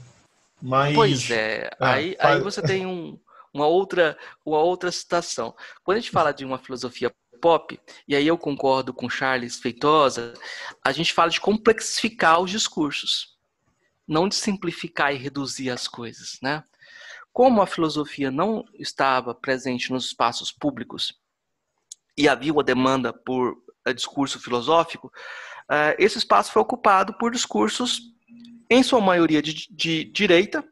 [0.61, 0.93] Mas...
[0.93, 2.35] Pois é, ah, aí, faz...
[2.35, 3.17] aí você tem um,
[3.53, 5.55] uma, outra, uma outra situação.
[5.85, 10.33] Quando a gente fala de uma filosofia pop, e aí eu concordo com Charles Feitosa,
[10.83, 13.34] a gente fala de complexificar os discursos
[14.07, 16.63] não de simplificar e reduzir as coisas, né?
[17.33, 21.19] Como a filosofia não estava presente nos espaços públicos
[22.17, 25.11] e havia uma demanda por eh, discurso filosófico,
[25.69, 28.01] eh, esse espaço foi ocupado por discursos,
[28.69, 30.63] em sua maioria de, de direita,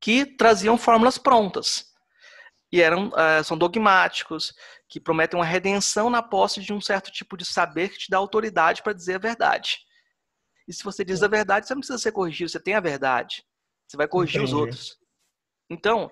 [0.00, 1.92] que traziam fórmulas prontas
[2.70, 4.54] e eram eh, são dogmáticos,
[4.88, 8.18] que prometem uma redenção na posse de um certo tipo de saber que te dá
[8.18, 9.85] autoridade para dizer a verdade.
[10.66, 13.44] E se você diz a verdade, você não precisa ser corrigido, você tem a verdade.
[13.86, 14.52] Você vai corrigir Entendi.
[14.52, 14.98] os outros.
[15.70, 16.10] Então,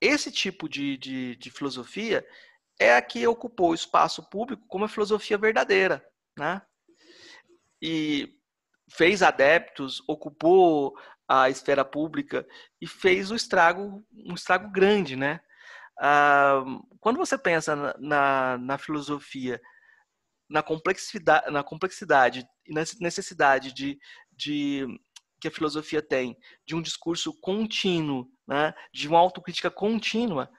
[0.00, 2.26] esse tipo de, de, de, filosofia
[2.78, 6.04] é a que ocupou o espaço público como a filosofia verdadeira,
[6.38, 6.62] né?
[7.82, 8.38] E
[8.90, 10.96] fez adeptos, ocupou
[11.28, 12.46] a esfera pública
[12.80, 15.40] e fez o estrago, um estrago grande, né?
[16.00, 16.64] Ah,
[16.98, 19.60] quando você pensa na, na, na filosofia
[20.50, 23.98] na complexidade, na complexidade e na necessidade de,
[24.36, 24.86] de
[25.40, 26.36] que a filosofia tem
[26.66, 30.50] de um discurso contínuo, né, de uma autocrítica contínua,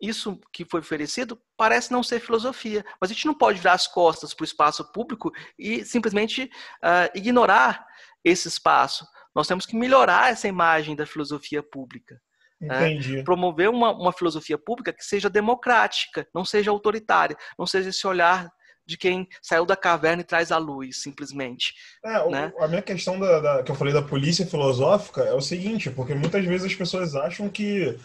[0.00, 2.82] isso que foi oferecido parece não ser filosofia.
[2.98, 7.10] Mas a gente não pode virar as costas para o espaço público e simplesmente uh,
[7.14, 7.84] ignorar
[8.24, 9.04] esse espaço.
[9.34, 12.18] Nós temos que melhorar essa imagem da filosofia pública.
[12.58, 13.22] Né?
[13.24, 18.50] Promover uma, uma filosofia pública que seja democrática, não seja autoritária, não seja esse olhar
[18.86, 21.74] de quem saiu da caverna e traz a luz, simplesmente.
[22.04, 22.52] É, né?
[22.58, 26.14] a minha questão da, da, que eu falei da polícia filosófica é o seguinte, porque
[26.14, 27.98] muitas vezes as pessoas acham que.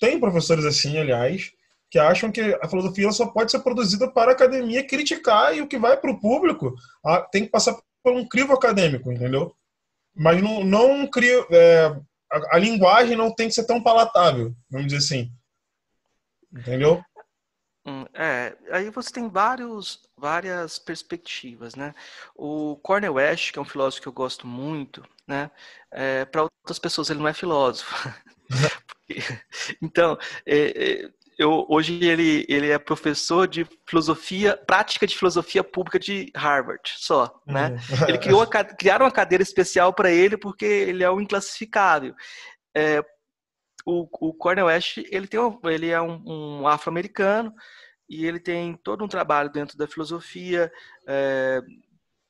[0.00, 1.52] Tem professores assim, aliás,
[1.88, 5.68] que acham que a filosofia só pode ser produzida para a academia criticar e o
[5.68, 6.74] que vai para o público
[7.30, 9.54] tem que passar por um crivo acadêmico, entendeu?
[10.14, 11.46] Mas não, não cria.
[11.50, 11.94] É,
[12.30, 15.30] a, a linguagem não tem que ser tão palatável, vamos dizer assim.
[16.50, 17.02] Entendeu?
[17.84, 21.92] Hum, é, aí você tem vários, várias perspectivas, né?
[22.34, 25.50] O Cornel West, que é um filósofo que eu gosto muito, né?
[25.90, 27.92] É, Para outras pessoas ele não é filósofo.
[29.82, 30.16] então,
[30.46, 36.30] é, é, eu, hoje ele, ele é professor de filosofia, prática de filosofia pública de
[36.36, 37.70] Harvard, só, né?
[37.70, 38.08] Uhum.
[38.08, 38.46] Ele criou,
[38.78, 42.14] criaram uma cadeira especial para ele porque ele é o inclassificável.
[42.74, 43.02] É,
[43.86, 46.22] o, o Cornel West ele, tem, ele é um,
[46.60, 47.52] um afro-americano
[48.08, 50.70] e ele tem todo um trabalho dentro da filosofia,
[51.06, 51.60] é,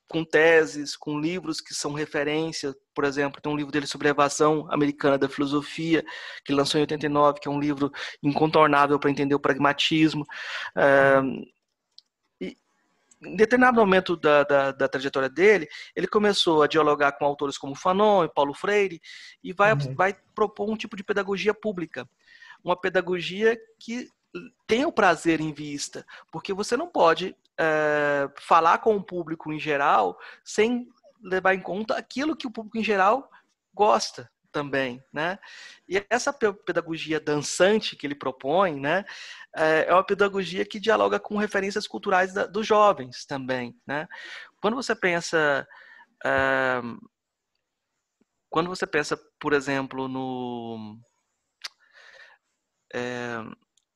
[0.07, 2.73] com teses, com livros que são referência.
[2.93, 6.05] Por exemplo, tem um livro dele sobre a evasão americana da filosofia,
[6.45, 10.25] que lançou em 89, que é um livro incontornável para entender o pragmatismo.
[10.77, 11.21] É,
[13.25, 17.75] em determinado momento da, da, da, trajetória dele, ele começou a dialogar com autores como
[17.75, 19.01] Fanon e Paulo Freire
[19.43, 19.95] e vai, uhum.
[19.95, 22.07] vai propor um tipo de pedagogia pública.
[22.63, 24.07] Uma pedagogia que
[24.65, 29.59] tenha o prazer em vista, porque você não pode é, falar com o público em
[29.59, 30.87] geral sem
[31.21, 33.29] levar em conta aquilo que o público em geral
[33.73, 35.39] gosta também, né?
[35.89, 39.03] E essa pedagogia dançante que ele propõe, né,
[39.55, 44.07] é, é uma pedagogia que dialoga com referências culturais da, dos jovens também, né?
[44.61, 45.67] Quando você pensa
[46.25, 46.81] é,
[48.49, 50.95] quando você pensa, por exemplo, no
[52.93, 53.43] é,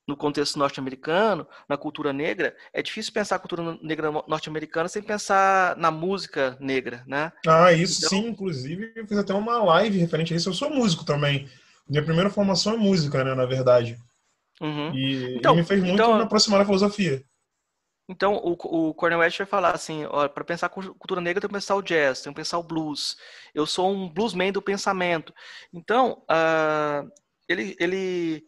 [0.08, 5.76] no contexto norte-americano, na cultura negra, é difícil pensar a cultura negra norte-americana sem pensar
[5.78, 7.32] na música negra, né?
[7.46, 8.10] Ah, isso então...
[8.10, 10.50] sim, inclusive eu fiz até uma live referente a isso.
[10.50, 11.48] Eu sou músico também.
[11.88, 14.00] Minha primeira formação é música, né, na verdade.
[14.62, 14.94] Uhum.
[14.96, 17.24] E, então, e, me fez muito então, me aproximar da filosofia.
[18.10, 18.52] Então, o,
[18.90, 22.22] o Cornel West vai falar assim, para pensar cultura negra tem que pensar o jazz,
[22.22, 23.18] tem que pensar o blues.
[23.54, 25.34] Eu sou um bluesman do pensamento.
[25.74, 27.10] Então, uh,
[27.50, 28.48] ele, ele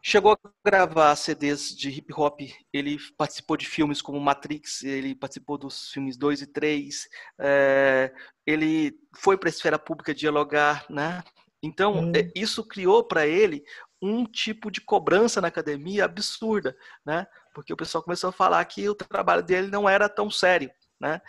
[0.00, 2.40] Chegou a gravar CDs de hip hop,
[2.72, 7.08] ele participou de filmes como Matrix, ele participou dos filmes 2 e 3,
[7.40, 8.12] é,
[8.46, 11.22] ele foi para a esfera pública dialogar, né?
[11.60, 12.12] Então, hum.
[12.14, 13.64] É, isso criou para ele
[14.00, 17.26] um tipo de cobrança na academia absurda, né?
[17.54, 21.20] Porque o pessoal começou a falar que o trabalho dele não era tão sério, né?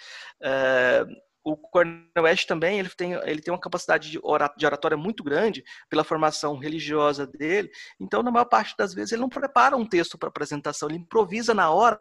[0.42, 1.06] É,
[1.44, 6.04] o Cornel West também ele tem, ele tem uma capacidade de oratória muito grande pela
[6.04, 7.70] formação religiosa dele.
[8.00, 11.54] Então, na maior parte das vezes, ele não prepara um texto para apresentação, ele improvisa
[11.54, 11.98] na hora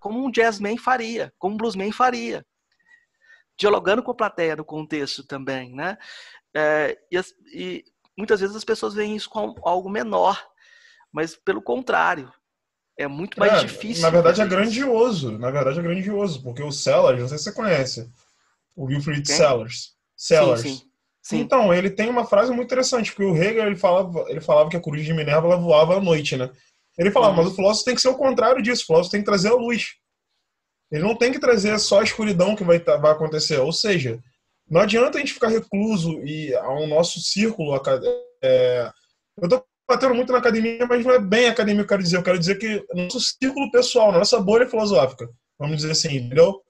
[0.00, 2.44] como um jazzman faria, como um bluesman faria.
[3.58, 5.96] dialogando com a plateia no contexto também, né?
[6.54, 7.20] É, e,
[7.54, 7.84] e,
[8.16, 10.42] muitas vezes as pessoas veem isso como algo menor,
[11.12, 12.32] mas pelo contrário,
[12.98, 14.02] é muito mais é, difícil.
[14.02, 17.52] Na verdade é grandioso, na verdade é grandioso, porque o Sellers, não sei se você
[17.52, 18.10] conhece,
[18.76, 19.36] o Wilfried Quem?
[19.36, 19.92] Sellers.
[20.16, 20.60] Sellers.
[20.62, 20.92] Sim, sim.
[21.22, 21.38] Sim.
[21.38, 24.76] Então, ele tem uma frase muito interessante, porque o Hegel ele falava, ele falava que
[24.76, 26.50] a coruja de Minerva ela voava à noite, né?
[26.98, 27.44] Ele falava, uhum.
[27.44, 29.54] mas o filósofo tem que ser o contrário disso, o filósofo tem que trazer a
[29.54, 29.94] luz.
[30.90, 33.58] Ele não tem que trazer só a escuridão que vai, tá, vai acontecer.
[33.58, 34.20] Ou seja,
[34.72, 37.78] não adianta a gente ficar recluso e ao nosso círculo.
[38.42, 38.90] É,
[39.36, 42.16] eu estou batendo muito na academia, mas não é bem academia eu quero dizer.
[42.16, 46.62] Eu quero dizer que nosso círculo pessoal, nossa bolha filosófica, vamos dizer assim, entendeu?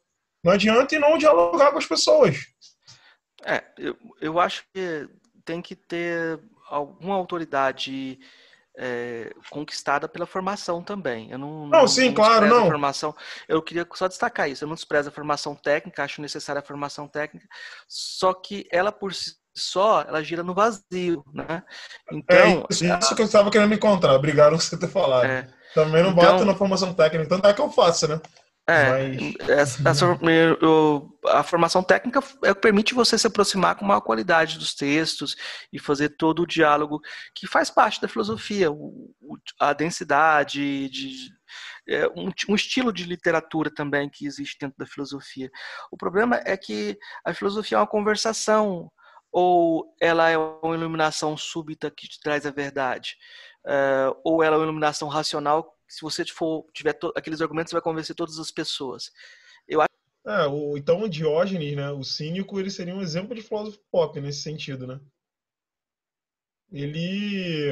[0.42, 2.38] Não adianta e não dialogar com as pessoas.
[3.44, 5.08] É, eu, eu acho que
[5.44, 8.18] tem que ter alguma autoridade
[8.76, 11.30] é, conquistada pela formação também.
[11.30, 12.66] Eu não, não, não sim, não claro, não.
[12.66, 13.14] Formação.
[13.48, 14.64] Eu queria só destacar isso.
[14.64, 17.46] Eu não desprezo a formação técnica, acho necessária a formação técnica,
[17.86, 21.62] só que ela por si só, ela gira no vazio, né?
[22.10, 24.14] Então, é isso, isso que eu estava querendo encontrar.
[24.14, 25.26] Obrigado por você ter falado.
[25.26, 28.20] É, Também não então, bato na formação técnica, tanto é que eu faço, né?
[28.68, 29.48] É, Mas...
[29.48, 29.82] essa,
[31.26, 35.34] a formação técnica é, permite você se aproximar com maior qualidade dos textos
[35.72, 37.00] e fazer todo o diálogo
[37.34, 39.12] que faz parte da filosofia, o,
[39.58, 41.30] a densidade, de,
[41.88, 45.50] é, um, um, estilo de literatura também que existe dentro da filosofia.
[45.90, 48.90] O problema é que a filosofia é uma conversação
[49.32, 53.16] ou ela é uma iluminação súbita que te traz a verdade,
[53.66, 57.82] uh, ou ela é uma iluminação racional se você for tiver aqueles argumentos, você vai
[57.82, 59.12] convencer todas as pessoas.
[59.68, 59.90] Eu acho
[60.24, 64.18] é, o, então o Diógenes, né, o cínico, ele seria um exemplo de filósofo pop
[64.20, 65.00] nesse sentido, né?
[66.70, 67.70] Ele,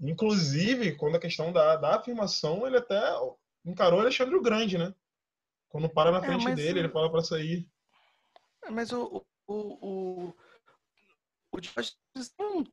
[0.00, 3.00] inclusive, quando a questão da, da afirmação, ele até
[3.64, 4.92] encarou Alexandre o Grande, né?
[5.68, 7.68] Quando para na é, frente é, dele, ele fala para sair.
[8.64, 10.34] É, mas o, o, o,
[11.52, 12.64] o Diógenes não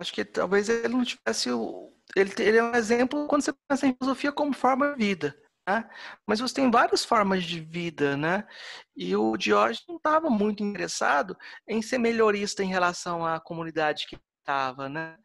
[0.00, 1.93] acho que talvez ele não tivesse o.
[2.16, 5.36] Ele, ele é um exemplo quando você pensa em filosofia como forma de vida.
[5.66, 5.88] Né?
[6.26, 8.46] Mas você tem várias formas de vida, né?
[8.94, 11.36] E o Diógenes não estava muito interessado
[11.66, 15.16] em ser melhorista em relação à comunidade que estava, né?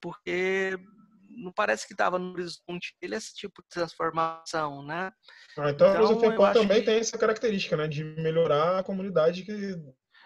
[0.00, 0.78] Porque
[1.30, 5.10] não parece que estava no horizonte dele esse tipo de transformação, né?
[5.56, 6.86] Ah, então, então a filosofia pop também que...
[6.86, 7.88] tem essa característica, né?
[7.88, 9.52] De melhorar a comunidade que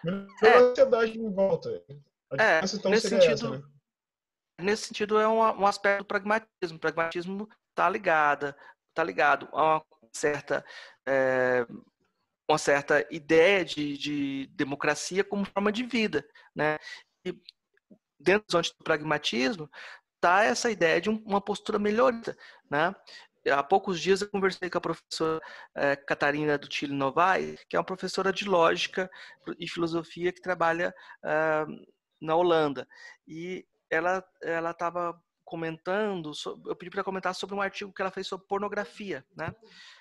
[0.03, 0.55] melhorar é.
[0.55, 1.69] a sociedade em volta.
[2.37, 3.61] É, então nesse sentido, essa, né?
[4.59, 6.77] Nesse sentido é um, um, aspecto do pragmatismo.
[6.77, 8.53] O pragmatismo está ligado,
[8.93, 10.65] tá ligado a uma certa
[11.07, 11.65] é,
[12.49, 16.77] uma certa ideia de, de, democracia como forma de vida, né?
[17.25, 17.37] E
[18.19, 19.69] dentro do pragmatismo
[20.15, 22.37] está essa ideia de uma postura melhorista,
[22.69, 22.95] né?
[23.49, 25.39] Há poucos dias eu conversei com a professora
[25.75, 26.97] é, Catarina do Chile
[27.69, 29.09] que é uma professora de lógica
[29.57, 30.93] e filosofia que trabalha
[31.23, 31.65] é,
[32.21, 32.87] na Holanda.
[33.27, 36.33] E ela ela estava comentando,
[36.65, 39.55] eu pedi para comentar sobre um artigo que ela fez sobre pornografia, né?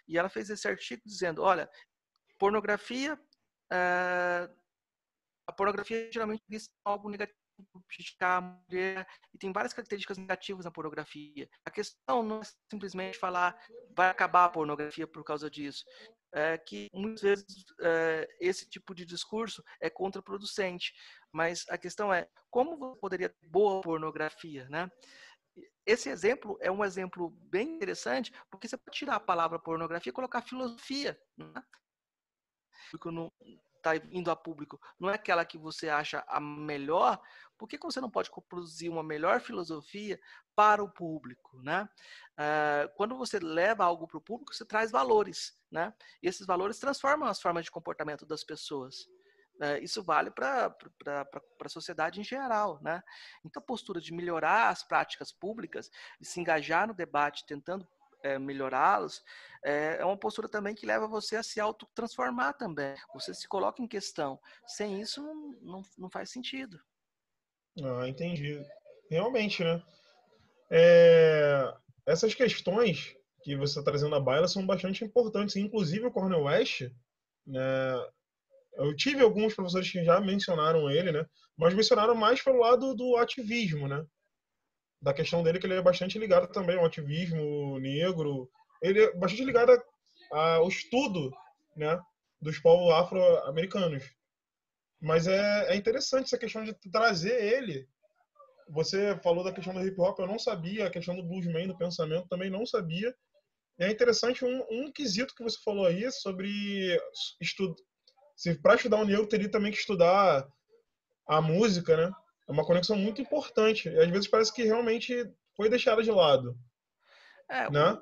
[0.09, 1.71] E ela fez esse artigo dizendo, olha,
[2.37, 3.17] pornografia,
[3.73, 4.51] é,
[5.47, 7.39] a pornografia geralmente diz algo negativo
[7.89, 11.49] criticar a mulher e tem várias características negativas na pornografia.
[11.65, 13.57] A questão não é simplesmente falar
[13.95, 15.85] vai acabar a pornografia por causa disso.
[16.33, 17.47] É que muitas vezes
[17.81, 20.93] é, esse tipo de discurso é contraproducente.
[21.33, 24.91] Mas a questão é como você poderia ter boa pornografia, né?
[25.87, 30.13] Esse exemplo é um exemplo bem interessante, porque você pode tirar a palavra pornografia e
[30.13, 31.19] colocar filosofia.
[31.37, 31.53] Né?
[33.05, 33.33] Não
[33.77, 37.21] está indo a público, não é aquela que você acha a melhor,
[37.59, 40.21] por que você não pode produzir uma melhor filosofia
[40.55, 41.89] para o público, né?
[42.33, 45.93] Uh, quando você leva algo para o público, você traz valores, né?
[46.23, 49.07] E esses valores transformam as formas de comportamento das pessoas.
[49.57, 50.77] Uh, isso vale para
[51.65, 53.03] a sociedade em geral, né?
[53.45, 55.91] Então, a postura de melhorar as práticas públicas,
[56.21, 57.87] de se engajar no debate, tentando
[58.23, 59.23] é, melhorá-los,
[59.65, 62.95] é, uma postura também que leva você a se autotransformar também.
[63.15, 64.41] Você se coloca em questão.
[64.67, 65.23] Sem isso,
[65.63, 66.81] não, não faz sentido.
[67.83, 68.61] Ah, entendi.
[69.11, 69.83] Realmente, né?
[70.71, 71.73] É,
[72.07, 75.57] essas questões que você está trazendo na baila são bastante importantes.
[75.57, 76.83] Inclusive, o Cornel West,
[77.47, 77.63] né,
[78.75, 81.27] eu tive alguns professores que já mencionaram ele, né?
[81.57, 84.05] Mas mencionaram mais pelo lado do ativismo, né?
[85.01, 88.51] Da questão dele que ele é bastante ligado também ao ativismo negro.
[88.83, 89.73] Ele é bastante ligado
[90.33, 91.31] ao estudo,
[91.77, 92.01] né?
[92.41, 94.05] Dos povos afro-americanos.
[95.01, 97.89] Mas é, é interessante essa questão de trazer ele.
[98.69, 100.87] Você falou da questão do hip hop, eu não sabia.
[100.87, 103.15] A questão do bluesman, do pensamento, também não sabia.
[103.79, 106.49] E é interessante um, um quesito que você falou aí sobre
[107.41, 107.77] estudo,
[108.37, 110.47] se para estudar o negro teria também que estudar
[111.27, 112.13] a música, né?
[112.49, 113.89] É uma conexão muito importante.
[113.89, 115.15] E às vezes parece que realmente
[115.57, 116.57] foi deixada de lado.
[117.49, 117.99] É, né?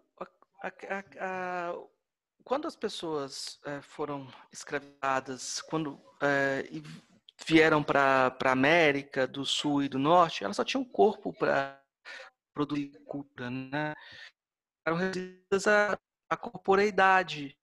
[0.63, 1.75] a, a, a,
[2.45, 6.65] quando as pessoas é, foram escravizadas, quando é,
[7.47, 11.83] vieram para a América do Sul e do Norte, elas só tinham corpo para
[12.53, 13.95] produzir cultura, né?
[14.87, 15.99] Eram reduzidas à,
[16.31, 17.59] à corporeidade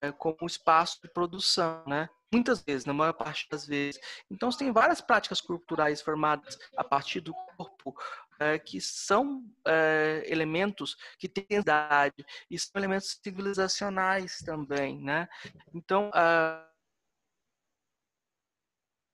[0.00, 2.08] é, como espaço de produção, né?
[2.32, 4.00] Muitas vezes, na maior parte das vezes.
[4.30, 7.94] Então, você tem várias práticas culturais formadas a partir do corpo,
[8.38, 15.28] é, que são é, elementos que têm idade e são elementos civilizacionais também, né?
[15.74, 16.64] Então, a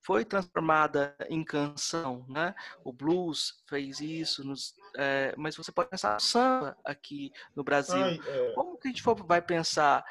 [0.04, 2.54] foi transformada em canção, né?
[2.84, 7.96] O blues fez isso, nos, é, mas você pode pensar samba aqui no Brasil.
[7.96, 8.52] Ai, é...
[8.54, 10.04] Como que a gente for, vai pensar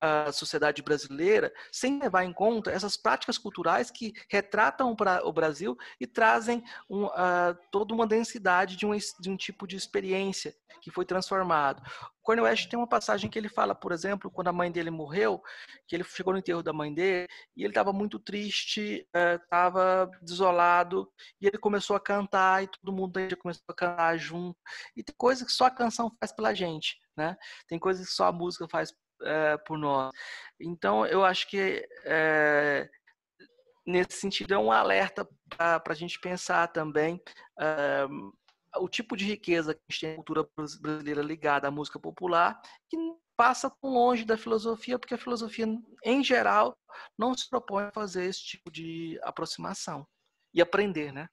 [0.00, 6.06] a sociedade brasileira sem levar em conta essas práticas culturais que retratam o Brasil e
[6.06, 11.04] trazem um, uh, toda uma densidade de um, de um tipo de experiência que foi
[11.04, 11.82] transformado.
[12.22, 15.42] Cornel West tem uma passagem que ele fala, por exemplo, quando a mãe dele morreu,
[15.86, 17.26] que ele chegou no enterro da mãe dele
[17.56, 22.92] e ele estava muito triste, estava uh, desolado e ele começou a cantar e todo
[22.92, 24.58] mundo começou a cantar junto.
[24.96, 27.36] E tem coisas que só a canção faz pela gente, né?
[27.68, 30.10] Tem coisas que só a música faz é, por nós.
[30.60, 32.88] Então, eu acho que é,
[33.86, 37.20] nesse sentido é um alerta para a gente pensar também
[37.58, 38.06] é,
[38.78, 40.48] o tipo de riqueza que a gente tem na cultura
[40.80, 42.96] brasileira ligada à música popular, que
[43.36, 45.66] passa tão longe da filosofia, porque a filosofia,
[46.04, 46.76] em geral,
[47.18, 50.06] não se propõe a fazer esse tipo de aproximação
[50.54, 51.28] e aprender, né?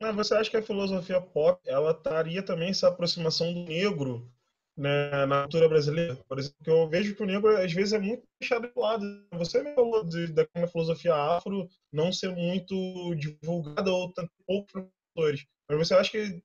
[0.00, 4.30] Mas você acha que a filosofia pop ela estaria também essa aproximação do negro
[4.76, 6.16] né, na cultura brasileira.
[6.28, 9.04] Por exemplo, que eu vejo que o negro às vezes é muito deixado de lado.
[9.32, 15.46] Você me falou de, da filosofia afro não ser muito divulgada ou tanto poucos professores.
[15.68, 16.42] Mas você acha que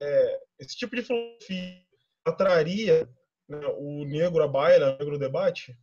[0.00, 1.82] é, esse tipo de filosofia
[2.24, 3.08] atraria
[3.48, 5.76] né, o negro à baila, o negro debate?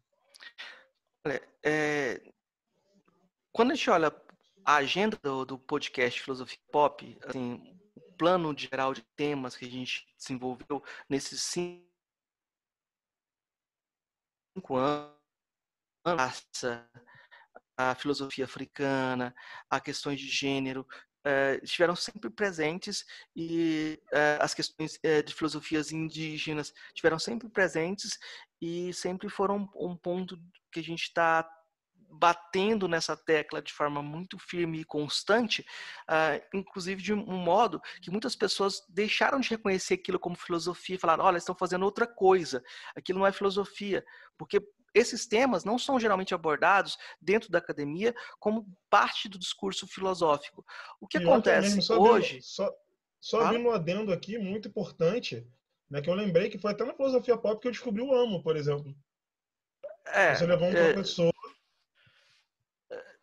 [1.63, 2.21] É,
[3.51, 4.13] quando a gente olha
[4.63, 7.77] a agenda do, do podcast Filosofia Pop, assim,
[8.17, 11.86] plano geral de temas que a gente desenvolveu nesses cinco
[14.57, 15.05] cinco anos,
[17.77, 19.35] a filosofia africana,
[19.69, 20.85] a questões de gênero,
[21.23, 23.05] eh, estiveram sempre presentes
[23.35, 28.17] e eh, as questões eh, de filosofias indígenas estiveram sempre presentes
[28.61, 30.41] e sempre foram um ponto
[30.71, 31.47] que a gente está
[32.09, 35.65] batendo nessa tecla de forma muito firme e constante,
[36.09, 40.99] uh, inclusive de um modo que muitas pessoas deixaram de reconhecer aquilo como filosofia e
[40.99, 42.63] falaram: olha, estão fazendo outra coisa,
[42.95, 44.05] aquilo não é filosofia,
[44.37, 44.61] porque
[44.93, 50.65] esses temas não são geralmente abordados dentro da academia como parte do discurso filosófico.
[50.99, 52.41] O que e acontece só hoje.
[52.41, 52.73] só
[53.19, 53.51] só ah?
[53.51, 55.45] um adendo aqui muito importante,
[55.89, 58.41] né, que eu lembrei que foi até na filosofia pop que eu descobri o amo,
[58.41, 58.95] por exemplo.
[60.05, 61.33] É, Você levou um é, professor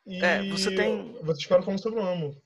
[0.07, 1.13] e é, você tem.
[1.23, 2.43] Vocês falam como sobre o amo.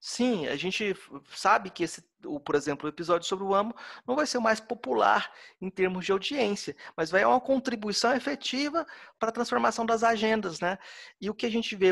[0.00, 0.94] Sim, a gente
[1.34, 2.04] sabe que esse,
[2.44, 3.74] por exemplo, o episódio sobre o amo
[4.06, 8.14] não vai ser o mais popular em termos de audiência, mas vai ser uma contribuição
[8.14, 8.86] efetiva
[9.18, 10.78] para a transformação das agendas, né?
[11.20, 11.90] E o que a gente vê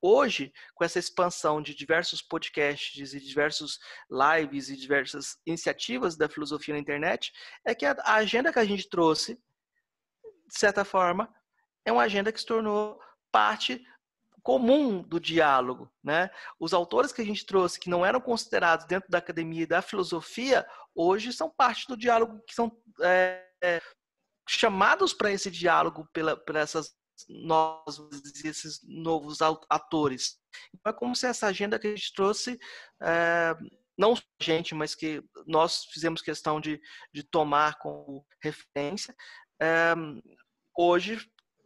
[0.00, 3.78] hoje, com essa expansão de diversos podcasts e diversos
[4.10, 7.32] lives e diversas iniciativas da filosofia na internet,
[7.64, 9.34] é que a agenda que a gente trouxe,
[10.46, 11.32] de certa forma,
[11.82, 13.00] é uma agenda que se tornou
[13.32, 13.82] parte
[14.48, 15.92] comum do diálogo.
[16.02, 16.30] Né?
[16.58, 19.82] Os autores que a gente trouxe, que não eram considerados dentro da academia e da
[19.82, 23.78] filosofia, hoje são parte do diálogo, que são é, é,
[24.48, 26.96] chamados para esse diálogo pela, por essas
[27.28, 28.00] novos,
[28.42, 30.38] esses novos atores.
[30.74, 32.58] Então é como se essa agenda que a gente trouxe,
[33.02, 33.54] é,
[33.98, 36.80] não só a gente, mas que nós fizemos questão de,
[37.12, 39.14] de tomar como referência,
[39.60, 39.92] é,
[40.74, 41.20] hoje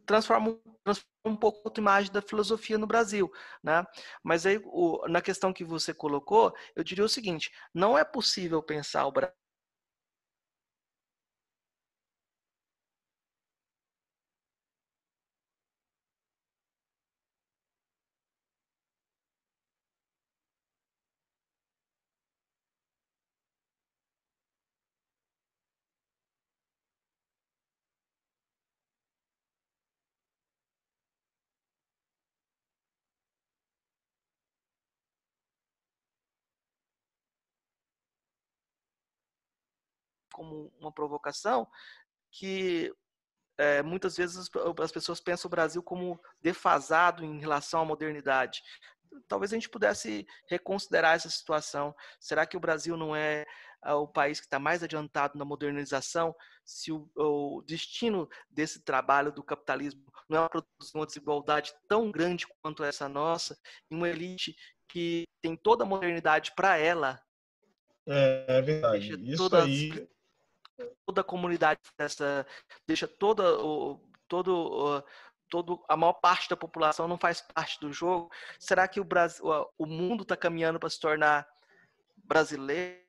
[0.05, 3.31] transforma, transforma um pouco a imagem da filosofia no Brasil,
[3.63, 3.85] né?
[4.23, 8.61] Mas aí, o, na questão que você colocou, eu diria o seguinte: não é possível
[8.61, 9.42] pensar o Brasil
[40.33, 41.65] como uma provocação,
[42.31, 42.93] que
[43.57, 44.49] é, muitas vezes
[44.81, 48.61] as pessoas pensam o Brasil como defasado em relação à modernidade.
[49.27, 51.95] Talvez a gente pudesse reconsiderar essa situação.
[52.19, 53.45] Será que o Brasil não é
[53.85, 56.35] o país que está mais adiantado na modernização?
[56.65, 62.47] Se o, o, destino desse trabalho do capitalismo não é produzir uma desigualdade tão grande
[62.61, 63.55] quanto essa nossa,
[63.91, 64.55] em uma elite
[64.87, 67.21] que tem toda a modernidade para ela?
[68.07, 69.31] É, é verdade.
[69.31, 70.07] Isso aí
[71.05, 72.45] toda a comunidade dessa,
[72.87, 75.03] deixa toda o todo
[75.49, 78.31] todo a maior parte da população não faz parte do jogo.
[78.59, 79.45] Será que o Brasil,
[79.77, 81.47] o mundo está caminhando para se tornar
[82.17, 83.03] brasileiro?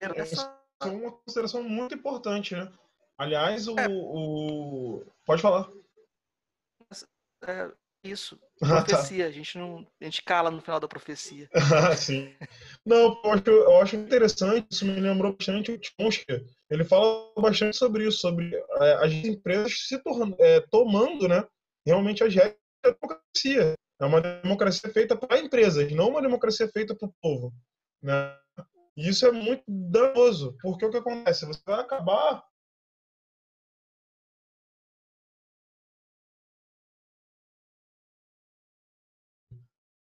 [0.00, 2.72] Essa é uma consideração muito importante, né?
[3.16, 3.86] Aliás, o, é.
[3.88, 5.04] o...
[5.24, 5.70] pode falar.
[7.46, 7.70] É,
[8.02, 8.40] isso.
[8.60, 9.28] Profecia, ah, tá.
[9.28, 9.86] a gente não.
[10.00, 11.48] A gente cala no final da profecia.
[11.90, 12.32] Ah, sim.
[12.84, 16.44] Não, eu acho, eu acho interessante, isso me lembrou bastante o Chomsky.
[16.68, 21.44] Ele fala bastante sobre isso, sobre é, as empresas se tornando, é, tomando né,
[21.86, 23.74] realmente as regras da democracia.
[24.00, 27.52] É uma democracia feita para empresas, não uma democracia feita para o povo.
[28.02, 28.34] Né?
[28.96, 31.46] E isso é muito danoso, porque o que acontece?
[31.46, 32.42] Você vai acabar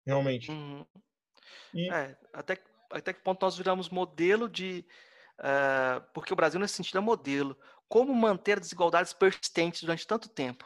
[0.06, 0.51] realmente.
[0.51, 0.86] Uhum.
[1.74, 1.89] E...
[1.89, 2.58] É, até,
[2.91, 4.86] até que ponto nós viramos modelo de.
[5.39, 7.58] Uh, porque o Brasil, nesse sentido, é modelo.
[7.88, 10.66] Como manter desigualdades persistentes durante tanto tempo?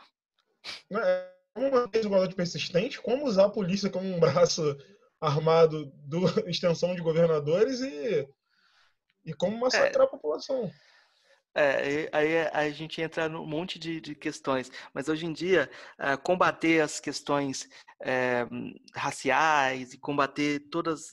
[0.91, 3.01] É, como manter desigualdade persistente?
[3.01, 4.77] Como usar a polícia como um braço
[5.19, 6.19] armado do
[6.49, 8.27] extensão de governadores e,
[9.25, 10.07] e como massacrar é.
[10.07, 10.71] a população?
[11.55, 16.15] É, aí a gente entra num monte de, de questões, mas hoje em dia é,
[16.15, 17.67] combater as questões
[18.01, 18.47] é,
[18.95, 21.11] raciais e combater todas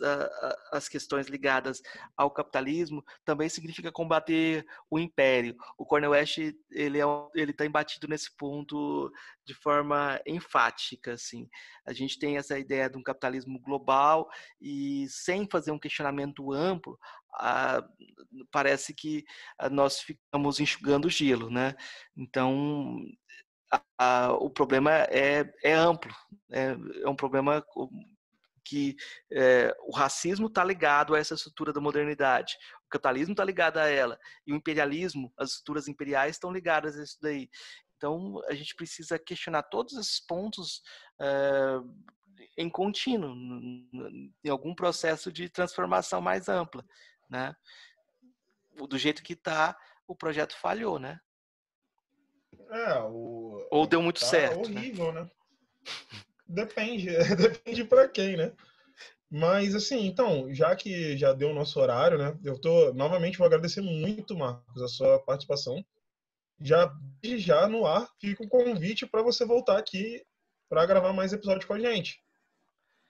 [0.70, 1.82] as questões ligadas
[2.16, 5.56] ao capitalismo também significa combater o império.
[5.76, 6.38] O Cornel West
[6.70, 9.10] ele é ele está embatido nesse ponto
[9.44, 11.48] de forma enfática, assim.
[11.84, 14.28] A gente tem essa ideia de um capitalismo global
[14.60, 16.98] e sem fazer um questionamento amplo,
[17.38, 17.86] ah,
[18.50, 19.24] parece que
[19.70, 21.74] nós ficamos enxugando gelo, né?
[22.16, 22.98] Então,
[23.70, 26.14] a, a, o problema é, é amplo,
[26.50, 27.64] é, é, um problema
[28.64, 28.96] que
[29.32, 33.86] é, o racismo está ligado a essa estrutura da modernidade, o capitalismo está ligado a
[33.86, 37.48] ela, e o imperialismo, as estruturas imperiais estão ligadas a isso daí.
[37.96, 40.82] Então, a gente precisa questionar todos esses pontos
[41.20, 41.78] é,
[42.58, 46.84] em contínuo, em algum processo de transformação mais ampla
[47.28, 47.54] né?
[48.88, 51.20] Do jeito que tá, o projeto falhou, né?
[52.70, 53.66] É, o...
[53.70, 54.68] Ou deu muito tá certo.
[54.68, 54.80] Né?
[54.80, 55.22] horrível, né?
[55.22, 55.30] né?
[56.46, 58.52] Depende, depende para quem, né?
[59.30, 62.38] Mas assim, então, já que já deu o nosso horário, né?
[62.44, 65.84] Eu tô novamente vou agradecer muito, Marcos, a sua participação.
[66.60, 70.24] Já já no ar fica um convite para você voltar aqui
[70.68, 72.24] para gravar mais episódios com a gente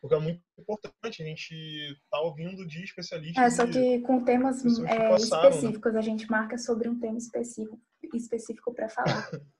[0.00, 3.42] porque é muito importante a gente estar tá ouvindo de especialistas.
[3.42, 5.48] É, só que com temas é, passaram, né?
[5.50, 5.98] específicos, né?
[5.98, 7.80] a gente marca sobre um tema específico
[8.14, 9.28] específico para falar.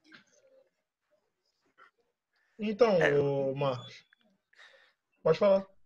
[2.59, 3.11] então, é...
[3.53, 4.05] Marcos,
[5.21, 5.76] pode falar.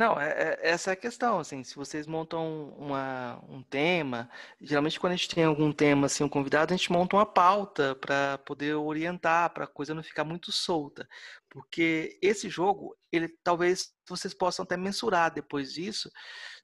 [0.00, 4.98] Não, é, é, essa é a questão, assim, se vocês montam uma, um tema, geralmente
[4.98, 8.38] quando a gente tem algum tema, assim, um convidado, a gente monta uma pauta para
[8.38, 11.06] poder orientar, para a coisa não ficar muito solta,
[11.50, 16.10] porque esse jogo, ele talvez vocês possam até mensurar depois disso,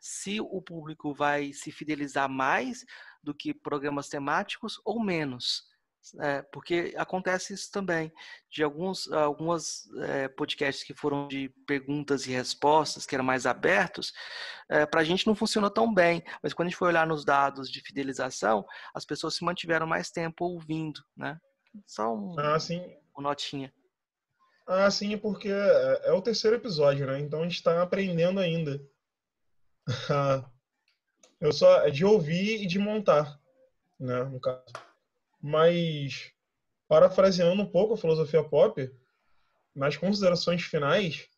[0.00, 2.86] se o público vai se fidelizar mais
[3.22, 5.75] do que programas temáticos ou menos.
[6.20, 8.12] É, porque acontece isso também.
[8.50, 14.12] De alguns algumas é, podcasts que foram de perguntas e respostas, que eram mais abertos,
[14.68, 16.22] é, para a gente não funcionou tão bem.
[16.42, 20.10] Mas quando a gente foi olhar nos dados de fidelização, as pessoas se mantiveram mais
[20.10, 21.38] tempo ouvindo, né?
[21.86, 22.82] Só um, ah, sim.
[23.14, 23.72] uma notinha.
[24.66, 27.20] Ah, sim, porque é, é o terceiro episódio, né?
[27.20, 28.80] Então a gente está aprendendo ainda.
[31.40, 33.38] Eu só é de ouvir e de montar,
[34.00, 34.24] né?
[34.24, 34.64] No caso.
[35.40, 36.32] Mas,
[36.88, 38.90] parafraseando um pouco a filosofia pop,
[39.74, 41.28] nas considerações finais,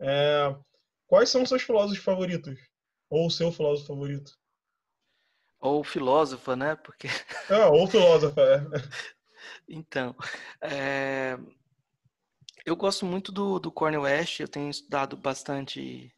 [0.00, 0.54] é,
[1.06, 2.58] quais são seus filósofos favoritos?
[3.10, 4.32] Ou o seu filósofo favorito?
[5.60, 6.76] Ou filósofa, né?
[6.76, 7.08] Porque...
[7.50, 8.60] É, ou filósofa, é.
[9.68, 10.14] Então,
[10.60, 11.38] é...
[12.64, 16.12] eu gosto muito do, do Cornel West, eu tenho estudado bastante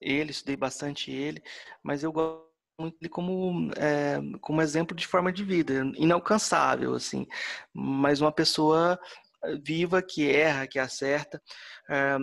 [0.00, 1.42] ele, estudei bastante ele,
[1.82, 2.47] mas eu gosto
[2.78, 7.26] ele como, é, como exemplo de forma de vida, inalcançável, assim,
[7.72, 8.98] mas uma pessoa
[9.44, 11.42] eh, viva que erra, que acerta.
[11.90, 12.16] É,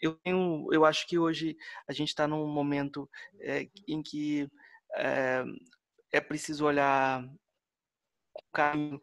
[0.00, 1.56] eu tenho, eu acho que hoje
[1.88, 3.08] a gente está num momento
[3.40, 4.48] é, em que
[4.94, 5.44] é,
[6.12, 7.24] é preciso olhar
[8.52, 9.00] caminho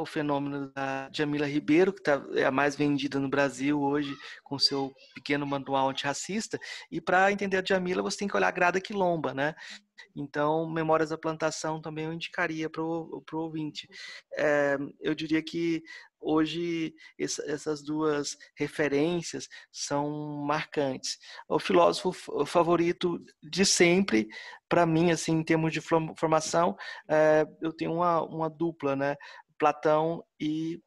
[0.00, 4.58] o fenômeno da Jamila Ribeiro, que tá, é a mais vendida no Brasil hoje, com
[4.58, 6.58] seu pequeno manual antirracista.
[6.90, 9.54] E para entender a Jamila, você tem que olhar a grada quilomba, né?
[10.14, 13.88] Então, Memórias da Plantação também eu indicaria para o ouvinte.
[14.36, 15.82] É, eu diria que
[16.22, 21.18] hoje essas duas referências são marcantes.
[21.48, 24.28] O filósofo favorito de sempre,
[24.68, 26.76] para mim, assim, em termos de formação,
[27.08, 29.16] é, eu tenho uma, uma dupla, né?
[29.58, 30.80] Platão e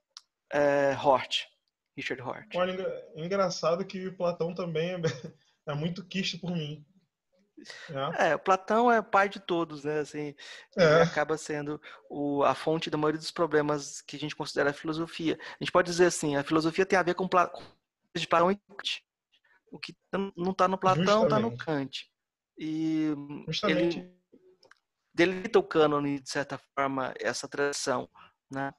[0.51, 1.45] é, Hort,
[1.97, 2.55] Richard Hort.
[2.55, 2.85] Olha,
[3.15, 4.97] engraçado que Platão também é,
[5.69, 6.85] é muito quisto por mim.
[8.17, 8.29] É.
[8.29, 9.99] é, o Platão é pai de todos, né?
[9.99, 10.35] Assim,
[10.77, 11.01] é.
[11.01, 15.37] acaba sendo o, a fonte da maioria dos problemas que a gente considera a filosofia.
[15.41, 17.51] A gente pode dizer assim, a filosofia tem a ver com, Pla,
[18.15, 19.03] de Platão e Kant.
[19.71, 19.95] O que
[20.35, 22.09] não está no Platão está no Kant.
[22.57, 23.13] E
[23.47, 23.99] Justamente.
[23.99, 24.15] ele
[25.13, 28.09] delita o cânone, de certa forma, essa tradição,
[28.51, 28.73] né?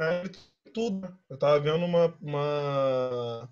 [0.00, 0.24] É,
[0.74, 1.16] tudo.
[1.28, 3.48] Eu estava vendo uma, uma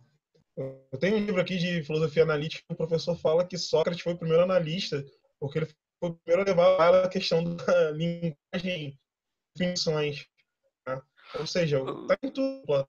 [0.56, 4.12] eu tenho um livro aqui de filosofia analítica que o professor fala que Sócrates foi
[4.12, 5.04] o primeiro analista,
[5.38, 8.98] porque ele foi o primeiro a levar a questão da linguagem,
[9.56, 10.26] definições.
[10.86, 11.00] Né?
[11.38, 12.88] Ou seja, está em tudo.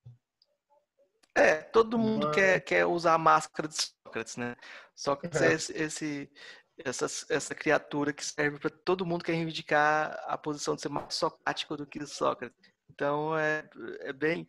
[1.35, 2.35] É, todo mundo Mas...
[2.35, 4.55] quer, quer usar a máscara de Sócrates, né?
[4.93, 6.31] Sócrates é, é esse, esse
[6.83, 10.89] essa, essa criatura que serve para todo mundo que quer reivindicar a posição de ser
[10.89, 12.57] mais socrático do que Sócrates.
[12.89, 13.67] Então é,
[14.01, 14.47] é bem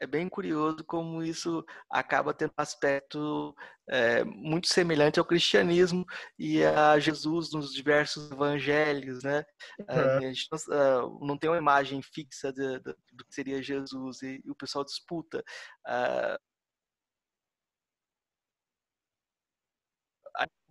[0.00, 3.54] é bem curioso como isso acaba tendo um aspecto
[3.88, 6.04] é, muito semelhante ao cristianismo
[6.38, 9.44] e a Jesus nos diversos evangelhos, né?
[9.88, 10.00] É.
[10.00, 14.42] A gente não, não, tem uma imagem fixa de, de, do que seria Jesus e,
[14.44, 15.42] e o pessoal disputa.
[15.86, 16.38] Uh,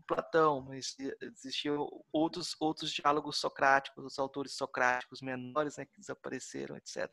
[0.06, 7.10] Platão, mas existiam outros outros diálogos socráticos, os autores socráticos menores, né, que desapareceram, etc.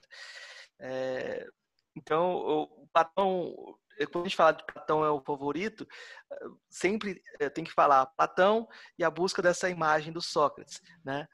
[0.80, 1.46] É,
[2.00, 3.54] então, o Platão,
[3.98, 5.86] eh, quando a gente fala de Platão é o favorito,
[6.32, 8.66] eh, sempre eh, tem que falar Platão
[8.98, 11.28] e a busca dessa imagem do Sócrates, né?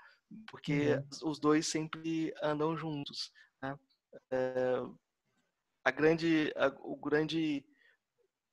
[0.51, 1.31] Porque uhum.
[1.31, 3.79] os dois sempre andam juntos, né?
[4.33, 4.83] É,
[5.85, 7.65] a grande, a, o grande,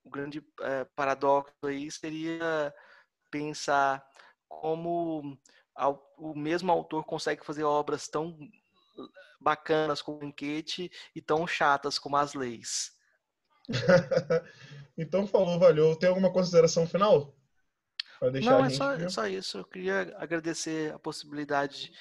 [0.04, 2.72] o grande é, paradoxo aí seria
[3.32, 4.06] pensar
[4.48, 5.36] como
[6.18, 8.38] o mesmo autor consegue fazer obras tão
[9.40, 12.92] bacanas como o banquete e tão chatas como as leis.
[14.98, 15.96] então falou, valeu.
[15.96, 17.34] Tem alguma consideração final?
[18.44, 19.58] Não, é só, só, isso.
[19.58, 21.92] Eu queria agradecer a possibilidade,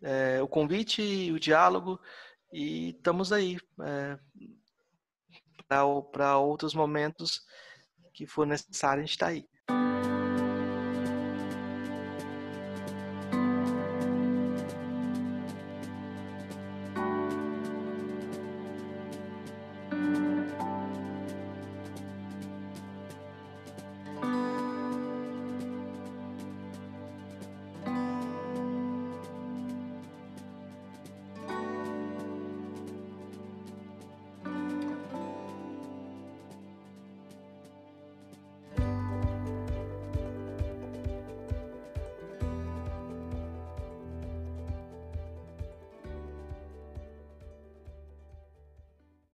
[0.00, 2.00] é, o convite e o diálogo.
[2.52, 4.18] E estamos aí é,
[5.66, 7.40] para outros momentos
[8.12, 9.48] que for necessário, a gente está aí.